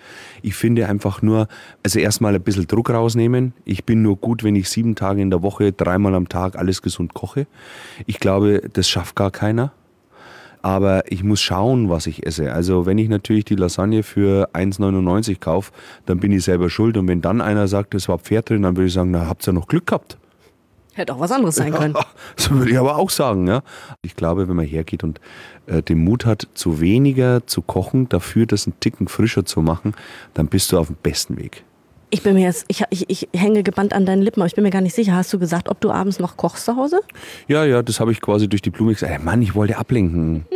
Ich 0.43 0.55
finde 0.55 0.89
einfach 0.89 1.21
nur, 1.21 1.49
also 1.83 1.99
erstmal 1.99 2.35
ein 2.35 2.43
bisschen 2.43 2.67
Druck 2.67 2.91
rausnehmen. 2.91 3.55
Ich 3.65 3.85
bin 3.85 4.03
nur 4.03 4.17
gut, 4.17 4.45
wenn 4.45 4.57
ich 4.57 4.69
sieben 4.69 4.95
Tage 4.95 5.21
in 5.21 5.31
der 5.31 5.43
Woche, 5.43 5.73
dreimal 5.73 6.15
am 6.15 6.29
Tag 6.29 6.57
alles 6.57 6.81
gesund 6.81 7.15
koche. 7.15 7.47
Ich 8.07 8.21
glaube, 8.21 8.63
das 8.73 8.89
schafft 8.89 9.17
gar 9.17 9.31
keiner 9.31 9.73
aber 10.63 11.11
ich 11.11 11.23
muss 11.23 11.41
schauen, 11.41 11.89
was 11.89 12.07
ich 12.07 12.27
esse. 12.27 12.53
Also 12.53 12.87
wenn 12.87 12.99
ich 12.99 13.09
natürlich 13.09 13.45
die 13.45 13.57
Lasagne 13.57 14.03
für 14.03 14.51
1,99 14.55 15.39
kaufe, 15.39 15.73
dann 16.07 16.21
bin 16.21 16.33
ich 16.33 16.45
selber 16.45 16.71
schuld. 16.71 16.97
Und 16.97 17.09
wenn 17.09 17.21
dann 17.21 17.41
einer 17.41 17.69
sagt, 17.69 17.95
es 17.95 18.09
war 18.09 18.19
Pferd 18.19 18.51
drin, 18.51 18.63
dann 18.63 18.77
würde 18.77 18.87
ich 18.87 18.93
sagen, 18.93 19.11
na, 19.11 19.27
habt 19.27 19.47
ihr 19.47 19.53
noch 19.53 19.69
Glück 19.69 19.87
gehabt. 19.87 20.19
Hätte 20.95 21.15
auch 21.15 21.21
was 21.21 21.31
anderes 21.31 21.55
sein 21.55 21.73
können. 21.73 21.95
So 22.37 22.51
würde 22.57 22.73
ich 22.73 22.79
aber 22.79 22.97
auch 22.97 23.11
sagen. 23.11 23.47
Ja. 23.47 23.63
Ich 24.03 24.17
glaube, 24.17 24.49
wenn 24.49 24.57
man 24.57 24.67
hergeht 24.67 25.05
und 25.05 25.21
äh, 25.67 25.83
den 25.83 26.03
Mut 26.03 26.27
hat, 26.27 26.49
zu 26.55 26.81
weniger 26.81 27.47
zu 27.47 27.63
kochen, 27.63 28.09
dafür 28.09 28.47
das 28.47 28.67
einen 28.67 28.81
Ticken 28.81 29.07
frischer 29.07 29.45
zu 29.45 29.63
machen, 29.63 29.95
dann 30.35 30.49
bist 30.49 30.73
du 30.73 30.79
auf 30.79 30.89
dem 30.89 30.97
besten 30.97 31.37
Weg. 31.37 31.65
Ich 32.11 32.23
bin 32.23 32.35
mir 32.35 32.45
jetzt, 32.45 32.65
ich, 32.69 32.83
ich, 32.91 33.05
ich 33.09 33.29
hänge 33.39 33.63
gebannt 33.63 33.93
an 33.93 34.07
deinen 34.07 34.23
Lippen, 34.23 34.41
aber 34.41 34.47
ich 34.47 34.55
bin 34.55 34.65
mir 34.65 34.71
gar 34.71 34.81
nicht 34.81 34.95
sicher. 34.95 35.15
Hast 35.15 35.33
du 35.33 35.39
gesagt, 35.39 35.69
ob 35.69 35.81
du 35.81 35.91
abends 35.91 36.19
noch 36.19 36.37
kochst 36.37 36.65
zu 36.65 36.77
Hause? 36.77 37.01
Ja, 37.49 37.65
ja, 37.65 37.83
das 37.83 38.01
habe 38.01 38.13
ich 38.13 38.21
quasi 38.21 38.49
durch 38.49 38.63
die 38.63 38.71
Blume 38.71 38.95
gesagt. 38.95 39.13
Ey, 39.13 39.19
Mann, 39.19 39.43
ich 39.43 39.55
wollte 39.55 39.77
ablenken. 39.77 40.47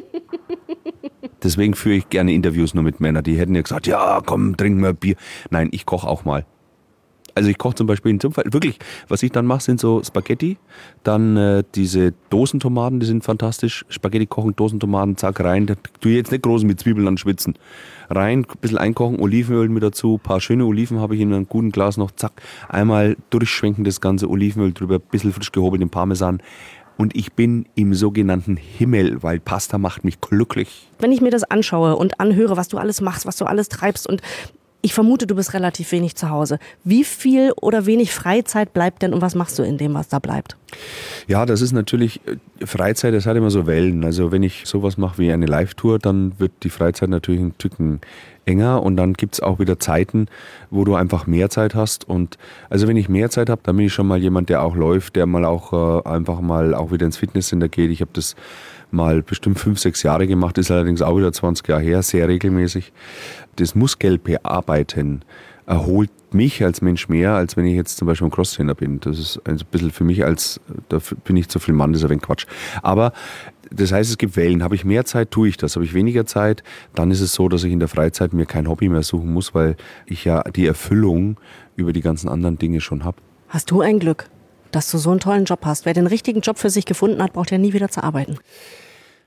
Deswegen 1.43 1.75
führe 1.75 1.97
ich 1.97 2.09
gerne 2.09 2.33
Interviews 2.33 2.73
nur 2.73 2.85
mit 2.85 3.01
Männern. 3.01 3.25
Die 3.25 3.37
hätten 3.37 3.55
ja 3.55 3.63
gesagt, 3.63 3.87
ja, 3.87 4.23
komm, 4.25 4.57
trink 4.57 4.79
mal 4.79 4.95
Bier. 4.95 5.17
Nein, 5.51 5.69
ich 5.73 5.85
koche 5.85 6.07
auch 6.07 6.25
mal. 6.25 6.47
Also 7.35 7.49
ich 7.49 7.59
koche 7.59 7.75
zum 7.75 7.87
Beispiel 7.87 8.11
in 8.11 8.21
zum 8.21 8.33
Fall, 8.33 8.45
wirklich, 8.51 8.79
was 9.09 9.23
ich 9.23 9.33
dann 9.33 9.47
mache, 9.47 9.63
sind 9.63 9.81
so 9.81 10.03
Spaghetti, 10.03 10.59
dann 11.03 11.37
äh, 11.37 11.65
diese 11.75 12.13
Dosentomaten, 12.31 13.01
die 13.01 13.07
sind 13.07 13.25
fantastisch. 13.25 13.85
Spaghetti 13.89 14.27
kochen, 14.27 14.55
Dosentomaten, 14.55 15.17
zack, 15.17 15.41
rein. 15.41 15.67
Da 15.67 15.75
tu 16.01 16.09
jetzt 16.09 16.31
nicht 16.31 16.43
groß 16.43 16.65
mit 16.65 16.81
Zwiebeln 16.81 17.09
anschwitzen. 17.09 17.55
Rein, 18.11 18.41
ein 18.41 18.59
bisschen 18.61 18.79
einkochen, 18.79 19.19
Olivenöl 19.21 19.69
mit 19.69 19.83
dazu, 19.83 20.19
paar 20.19 20.41
schöne 20.41 20.67
Oliven 20.67 21.01
habe 21.01 21.15
ich 21.15 21.21
in 21.23 21.33
einem 21.33 21.49
guten 21.49 21.71
Glas 21.71 21.97
noch, 21.97 22.11
zack, 22.11 22.33
einmal 22.69 23.17
durchschwenken 23.31 23.85
das 23.85 24.01
ganze 24.01 24.29
Olivenöl 24.29 24.73
drüber, 24.73 24.97
ein 24.97 25.11
bisschen 25.11 25.33
frisch 25.33 25.53
gehobelten 25.53 25.89
Parmesan. 25.89 26.43
Und 26.99 27.17
ich 27.17 27.33
bin 27.33 27.67
im 27.75 27.95
sogenannten 27.95 28.57
Himmel, 28.57 29.23
weil 29.23 29.41
Pasta 29.41 29.79
macht 29.79 30.05
mich 30.05 30.21
glücklich. 30.21 30.89
Wenn 30.99 31.11
ich 31.11 31.21
mir 31.21 31.31
das 31.31 31.43
anschaue 31.43 31.97
und 31.97 32.21
anhöre, 32.21 32.57
was 32.57 32.69
du 32.69 32.77
alles 32.77 33.01
machst, 33.01 33.27
was 33.27 33.37
du 33.37 33.47
alles 33.47 33.69
treibst 33.69 34.07
und 34.07 34.21
ich 34.83 34.95
vermute, 34.95 35.29
du 35.29 35.37
bist 35.37 35.55
relativ 35.55 35.93
wenig 35.93 36.17
zu 36.17 36.29
Hause. 36.29 36.59
Wie 36.83 37.05
viel 37.05 37.53
oder 37.53 37.87
wenig 37.87 38.13
Freizeit 38.13 38.73
bleibt 38.73 39.03
denn 39.03 39.15
und 39.15 39.23
was 39.23 39.37
machst 39.37 39.59
du 39.59 39.63
in 39.63 39.79
dem, 39.79 39.95
was 39.95 40.09
da 40.09 40.19
bleibt? 40.19 40.57
Ja, 41.29 41.47
das 41.47 41.61
ist 41.61 41.73
natürlich, 41.73 42.21
äh, 42.27 42.67
Freizeit, 42.67 43.15
das 43.15 43.27
hat 43.27 43.37
immer 43.37 43.51
so 43.51 43.67
Wellen. 43.67 44.05
Also 44.05 44.33
wenn 44.33 44.43
ich 44.43 44.63
sowas 44.67 44.99
mache 44.99 45.19
wie 45.19 45.33
eine 45.33 45.47
Live-Tour, 45.47 46.01
dann 46.01 46.39
wird 46.39 46.53
die 46.65 46.71
Freizeit 46.71 47.11
natürlich 47.11 47.41
ein 47.41 47.57
Tücken 47.59 48.01
enger 48.45 48.83
und 48.83 48.97
dann 48.97 49.13
gibt's 49.13 49.39
auch 49.39 49.61
wieder 49.61 49.79
Zeiten, 49.79 50.27
wo 50.71 50.85
du 50.85 50.97
einfach 50.97 51.29
mehr 51.29 51.49
Zeit 51.49 51.77
hast. 51.77 52.09
Und 52.09 52.39
also 52.69 52.89
wenn 52.89 52.97
ich 52.97 53.09
mehr 53.09 53.31
Zeit 53.31 53.49
habe, 53.49 53.61
dann 53.65 53.77
bin 53.77 53.87
ich 53.87 53.93
schon 53.93 54.09
mal 54.09 54.19
jemand, 54.19 54.49
der 54.49 54.65
auch 54.65 54.75
läuft, 54.75 55.15
der 55.15 55.27
mal 55.27 55.45
auch 55.45 55.73
äh, 55.73 56.09
einfach 56.09 56.41
mal 56.41 56.75
auch 56.75 56.91
wieder 56.91 57.07
ins 57.07 57.19
Fitnesscenter 57.19 57.69
geht. 57.69 57.91
Ich 57.93 58.01
habe 58.01 58.11
das 58.15 58.35
mal 58.93 59.23
bestimmt 59.23 59.59
fünf, 59.59 59.79
sechs 59.79 60.03
Jahre 60.03 60.27
gemacht, 60.27 60.59
ist 60.59 60.71
allerdings 60.71 61.03
auch 61.03 61.17
wieder 61.17 61.33
20 61.33 61.67
Jahre 61.69 61.83
her, 61.83 62.03
sehr 62.03 62.29
regelmäßig. 62.29 62.93
Das 63.57 63.75
Muskelbearbeiten 63.75 65.25
erholt 65.67 66.11
mich 66.33 66.65
als 66.65 66.83
Mensch 66.83 67.09
mehr, 67.09 67.35
als 67.35 67.57
wenn 67.57 67.67
ich 67.67 67.75
jetzt 67.75 67.97
zum 67.97 68.07
Beispiel 68.07 68.27
ein 68.27 68.31
Crosstrainer 68.31 68.75
bin. 68.75 69.01
Das 69.01 69.19
ist 69.19 69.41
ein 69.47 69.59
bisschen 69.71 69.91
für 69.91 70.05
mich 70.05 70.25
als, 70.25 70.61
da 70.89 70.99
bin 71.25 71.37
ich 71.37 71.49
zu 71.49 71.59
viel 71.59 71.75
Mann, 71.75 71.93
das 71.93 72.01
ist 72.01 72.05
ein 72.07 72.11
wenig 72.11 72.23
Quatsch. 72.23 72.47
Aber 72.83 73.13
das 73.71 73.93
heißt, 73.93 74.11
es 74.11 74.19
gibt 74.19 74.37
Wellen. 74.37 74.63
Habe 74.63 74.75
ich 74.75 74.85
mehr 74.85 75.05
Zeit, 75.05 75.31
tue 75.31 75.49
ich 75.49 75.57
das. 75.57 75.77
Habe 75.77 75.85
ich 75.85 75.95
weniger 75.95 76.27
Zeit, 76.27 76.63
dann 76.95 77.11
ist 77.11 77.21
es 77.21 77.33
so, 77.33 77.49
dass 77.49 77.65
ich 77.65 77.73
in 77.73 77.79
der 77.79 77.89
Freizeit 77.89 78.33
mir 78.33 78.47
kein 78.47 78.69
Hobby 78.69 78.89
mehr 78.89 79.03
suchen 79.03 79.33
muss, 79.33 79.55
weil 79.55 79.77
ich 80.07 80.25
ja 80.25 80.43
die 80.43 80.67
Erfüllung 80.67 81.39
über 81.77 81.93
die 81.93 82.03
ganzen 82.03 82.29
anderen 82.29 82.59
Dinge 82.59 82.81
schon 82.81 83.05
habe. 83.05 83.17
Hast 83.49 83.71
du 83.71 83.81
ein 83.81 83.99
Glück? 83.99 84.29
Dass 84.73 84.91
du 84.91 84.99
so 84.99 85.11
einen 85.11 85.21
tollen 85.21 85.45
Job 85.45 85.61
hast. 85.65 85.87
Wer 85.87 85.95
den 85.95 86.07
richtigen 86.07 86.41
Job 86.41 86.59
für 86.59 86.71
sich 86.71 86.85
gefunden 86.85 87.23
hat, 87.23 87.33
braucht 87.33 87.51
ja 87.51 87.59
nie 87.59 87.73
wieder 87.73 87.89
zu 87.89 88.03
arbeiten. 88.03 88.39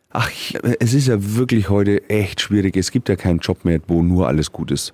Ach, 0.09 0.31
es 0.79 0.93
ist 0.93 1.07
ja 1.07 1.17
wirklich 1.35 1.69
heute 1.69 2.09
echt 2.09 2.41
schwierig. 2.41 2.77
Es 2.77 2.91
gibt 2.91 3.09
ja 3.09 3.15
keinen 3.15 3.39
Job 3.39 3.65
mehr, 3.65 3.79
wo 3.87 4.01
nur 4.01 4.27
alles 4.27 4.51
gut 4.51 4.71
ist. 4.71 4.93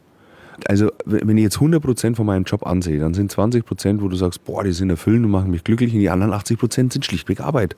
Also, 0.67 0.91
wenn 1.05 1.37
ich 1.37 1.43
jetzt 1.43 1.57
100% 1.57 2.15
von 2.15 2.25
meinem 2.25 2.43
Job 2.43 2.65
ansehe, 2.65 2.99
dann 2.99 3.13
sind 3.13 3.33
20%, 3.33 4.01
wo 4.01 4.07
du 4.07 4.15
sagst, 4.15 4.43
boah, 4.45 4.63
die 4.63 4.71
sind 4.71 4.89
erfüllend 4.89 5.25
und 5.25 5.31
machen 5.31 5.51
mich 5.51 5.63
glücklich, 5.63 5.93
und 5.93 5.99
die 5.99 6.09
anderen 6.09 6.33
80% 6.33 6.93
sind 6.93 7.05
schlichtweg 7.05 7.39
Arbeit. 7.39 7.75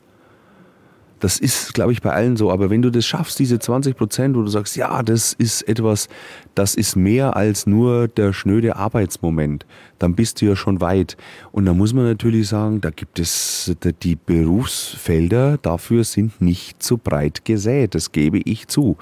Das 1.23 1.39
ist, 1.39 1.73
glaube 1.73 1.93
ich, 1.93 2.01
bei 2.01 2.11
allen 2.11 2.35
so. 2.35 2.51
Aber 2.51 2.69
wenn 2.69 2.81
du 2.81 2.89
das 2.89 3.05
schaffst, 3.05 3.39
diese 3.39 3.57
20 3.57 3.95
Prozent, 3.95 4.35
wo 4.35 4.41
du 4.41 4.49
sagst, 4.49 4.75
ja, 4.75 5.01
das 5.03 5.31
ist 5.31 5.61
etwas, 5.69 6.09
das 6.53 6.75
ist 6.75 6.97
mehr 6.97 7.37
als 7.37 7.65
nur 7.65 8.09
der 8.09 8.33
schnöde 8.33 8.75
Arbeitsmoment, 8.75 9.65
dann 9.99 10.15
bist 10.15 10.41
du 10.41 10.47
ja 10.47 10.57
schon 10.57 10.81
weit. 10.81 11.15
Und 11.53 11.63
da 11.63 11.73
muss 11.73 11.93
man 11.93 12.03
natürlich 12.03 12.49
sagen, 12.49 12.81
da 12.81 12.89
gibt 12.89 13.19
es 13.19 13.73
die 14.01 14.17
Berufsfelder 14.17 15.57
dafür 15.61 16.03
sind 16.03 16.41
nicht 16.41 16.83
so 16.83 16.97
breit 16.97 17.45
gesät. 17.45 17.95
Das 17.95 18.11
gebe 18.11 18.39
ich 18.39 18.67
zu. 18.67 18.97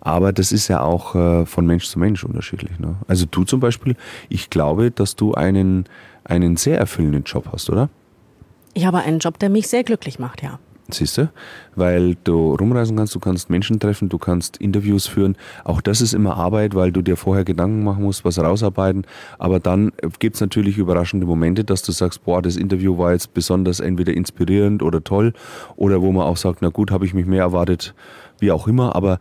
Aber 0.00 0.32
das 0.32 0.50
ist 0.50 0.66
ja 0.66 0.82
auch 0.82 1.14
äh, 1.14 1.46
von 1.46 1.66
Mensch 1.66 1.86
zu 1.86 2.00
Mensch 2.00 2.24
unterschiedlich. 2.24 2.80
Ne? 2.80 2.96
Also 3.06 3.26
du 3.30 3.44
zum 3.44 3.60
Beispiel, 3.60 3.94
ich 4.28 4.50
glaube, 4.50 4.90
dass 4.90 5.14
du 5.14 5.34
einen, 5.34 5.84
einen 6.24 6.56
sehr 6.56 6.78
erfüllenden 6.78 7.22
Job 7.22 7.48
hast, 7.52 7.70
oder? 7.70 7.90
Ich 8.74 8.86
habe 8.86 8.98
einen 8.98 9.20
Job, 9.20 9.38
der 9.38 9.50
mich 9.50 9.68
sehr 9.68 9.84
glücklich 9.84 10.18
macht, 10.18 10.42
ja. 10.42 10.58
Siehst 10.94 11.18
du? 11.18 11.30
Weil 11.76 12.16
du 12.24 12.54
rumreisen 12.54 12.96
kannst, 12.96 13.14
du 13.14 13.20
kannst 13.20 13.50
Menschen 13.50 13.78
treffen, 13.80 14.08
du 14.08 14.18
kannst 14.18 14.56
Interviews 14.58 15.06
führen. 15.06 15.36
Auch 15.64 15.80
das 15.80 16.00
ist 16.00 16.14
immer 16.14 16.36
Arbeit, 16.36 16.74
weil 16.74 16.92
du 16.92 17.02
dir 17.02 17.16
vorher 17.16 17.44
Gedanken 17.44 17.84
machen 17.84 18.02
musst, 18.04 18.24
was 18.24 18.38
rausarbeiten. 18.38 19.06
Aber 19.38 19.60
dann 19.60 19.92
gibt 20.18 20.36
es 20.36 20.40
natürlich 20.40 20.78
überraschende 20.78 21.26
Momente, 21.26 21.64
dass 21.64 21.82
du 21.82 21.92
sagst, 21.92 22.24
boah, 22.24 22.42
das 22.42 22.56
Interview 22.56 22.98
war 22.98 23.12
jetzt 23.12 23.34
besonders 23.34 23.80
entweder 23.80 24.12
inspirierend 24.12 24.82
oder 24.82 25.02
toll. 25.02 25.32
Oder 25.76 26.02
wo 26.02 26.12
man 26.12 26.26
auch 26.26 26.36
sagt, 26.36 26.62
na 26.62 26.68
gut, 26.68 26.90
habe 26.90 27.04
ich 27.04 27.14
mich 27.14 27.26
mehr 27.26 27.42
erwartet, 27.42 27.94
wie 28.38 28.52
auch 28.52 28.66
immer. 28.66 28.96
Aber 28.96 29.18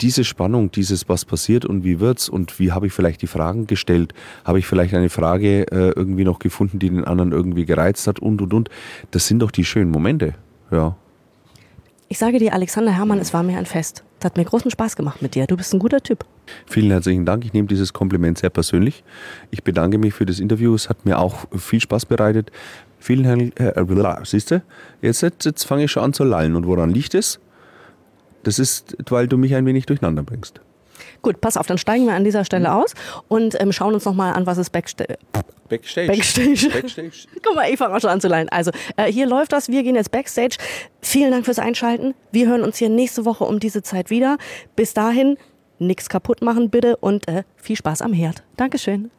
diese 0.00 0.24
Spannung, 0.24 0.70
dieses 0.70 1.08
was 1.08 1.24
passiert 1.24 1.64
und 1.64 1.84
wie 1.84 2.00
wird's 2.00 2.28
und 2.28 2.58
wie 2.58 2.72
habe 2.72 2.86
ich 2.86 2.92
vielleicht 2.92 3.22
die 3.22 3.26
Fragen 3.26 3.66
gestellt, 3.66 4.14
habe 4.44 4.58
ich 4.58 4.66
vielleicht 4.66 4.94
eine 4.94 5.08
Frage 5.08 5.70
äh, 5.72 5.92
irgendwie 5.94 6.24
noch 6.24 6.38
gefunden, 6.38 6.78
die 6.78 6.90
den 6.90 7.04
anderen 7.04 7.32
irgendwie 7.32 7.64
gereizt 7.64 8.06
hat 8.06 8.20
und 8.20 8.40
und 8.40 8.54
und. 8.54 8.70
Das 9.10 9.26
sind 9.26 9.40
doch 9.40 9.50
die 9.50 9.64
schönen 9.64 9.90
Momente. 9.90 10.34
Ja. 10.70 10.96
Ich 12.08 12.18
sage 12.18 12.38
dir, 12.38 12.54
Alexander 12.54 12.92
Herrmann, 12.92 13.18
es 13.18 13.34
war 13.34 13.42
mir 13.42 13.58
ein 13.58 13.66
Fest. 13.66 14.02
Es 14.18 14.24
hat 14.24 14.36
mir 14.36 14.44
großen 14.44 14.70
Spaß 14.70 14.96
gemacht 14.96 15.22
mit 15.22 15.34
dir. 15.34 15.46
Du 15.46 15.56
bist 15.56 15.72
ein 15.74 15.78
guter 15.78 16.00
Typ. 16.00 16.24
Vielen 16.66 16.90
herzlichen 16.90 17.26
Dank. 17.26 17.44
Ich 17.44 17.52
nehme 17.52 17.68
dieses 17.68 17.92
Kompliment 17.92 18.38
sehr 18.38 18.50
persönlich. 18.50 19.04
Ich 19.50 19.62
bedanke 19.62 19.98
mich 19.98 20.14
für 20.14 20.26
das 20.26 20.40
Interview. 20.40 20.74
Es 20.74 20.88
hat 20.88 21.04
mir 21.04 21.18
auch 21.18 21.46
viel 21.56 21.80
Spaß 21.80 22.06
bereitet. 22.06 22.50
Vielen 22.98 23.24
herzlichen 23.24 23.56
äh, 23.58 24.24
Siehst 24.24 24.50
du, 24.50 24.62
jetzt, 25.02 25.22
jetzt, 25.22 25.64
fange 25.64 25.84
ich 25.84 25.92
schon 25.92 26.02
an 26.02 26.12
zu 26.14 26.24
lallen. 26.24 26.56
Und 26.56 26.66
woran 26.66 26.90
liegt 26.90 27.14
es? 27.14 27.38
Das 28.42 28.58
ist, 28.58 28.96
weil 29.10 29.28
du 29.28 29.36
mich 29.36 29.54
ein 29.54 29.66
wenig 29.66 29.86
durcheinander 29.86 30.22
bringst. 30.22 30.60
Gut, 31.22 31.40
pass 31.40 31.56
auf, 31.56 31.66
dann 31.66 31.78
steigen 31.78 32.06
wir 32.06 32.14
an 32.14 32.24
dieser 32.24 32.44
Stelle 32.44 32.72
aus 32.72 32.94
und 33.28 33.60
ähm, 33.60 33.72
schauen 33.72 33.94
uns 33.94 34.04
nochmal 34.04 34.32
an, 34.32 34.46
was 34.46 34.58
es 34.58 34.70
Backstage. 34.70 35.18
Backstage. 35.68 36.06
Backstage. 36.08 36.68
Backstage. 36.72 37.28
Guck 37.42 37.54
mal, 37.54 37.70
ich 37.70 37.78
fange 37.78 37.96
auch 37.96 38.00
schon 38.00 38.10
an 38.10 38.20
zu 38.20 38.28
leihen. 38.28 38.48
Also, 38.48 38.70
äh, 38.96 39.10
hier 39.10 39.26
läuft 39.26 39.52
das. 39.52 39.68
Wir 39.68 39.82
gehen 39.82 39.94
jetzt 39.94 40.10
Backstage. 40.10 40.56
Vielen 41.02 41.30
Dank 41.30 41.44
fürs 41.44 41.58
Einschalten. 41.58 42.14
Wir 42.32 42.48
hören 42.48 42.62
uns 42.62 42.78
hier 42.78 42.88
nächste 42.88 43.24
Woche 43.24 43.44
um 43.44 43.60
diese 43.60 43.82
Zeit 43.82 44.10
wieder. 44.10 44.38
Bis 44.76 44.94
dahin, 44.94 45.36
nichts 45.78 46.08
kaputt 46.08 46.42
machen 46.42 46.70
bitte 46.70 46.96
und 46.96 47.28
äh, 47.28 47.44
viel 47.56 47.76
Spaß 47.76 48.02
am 48.02 48.12
Herd. 48.12 48.42
Dankeschön. 48.56 49.10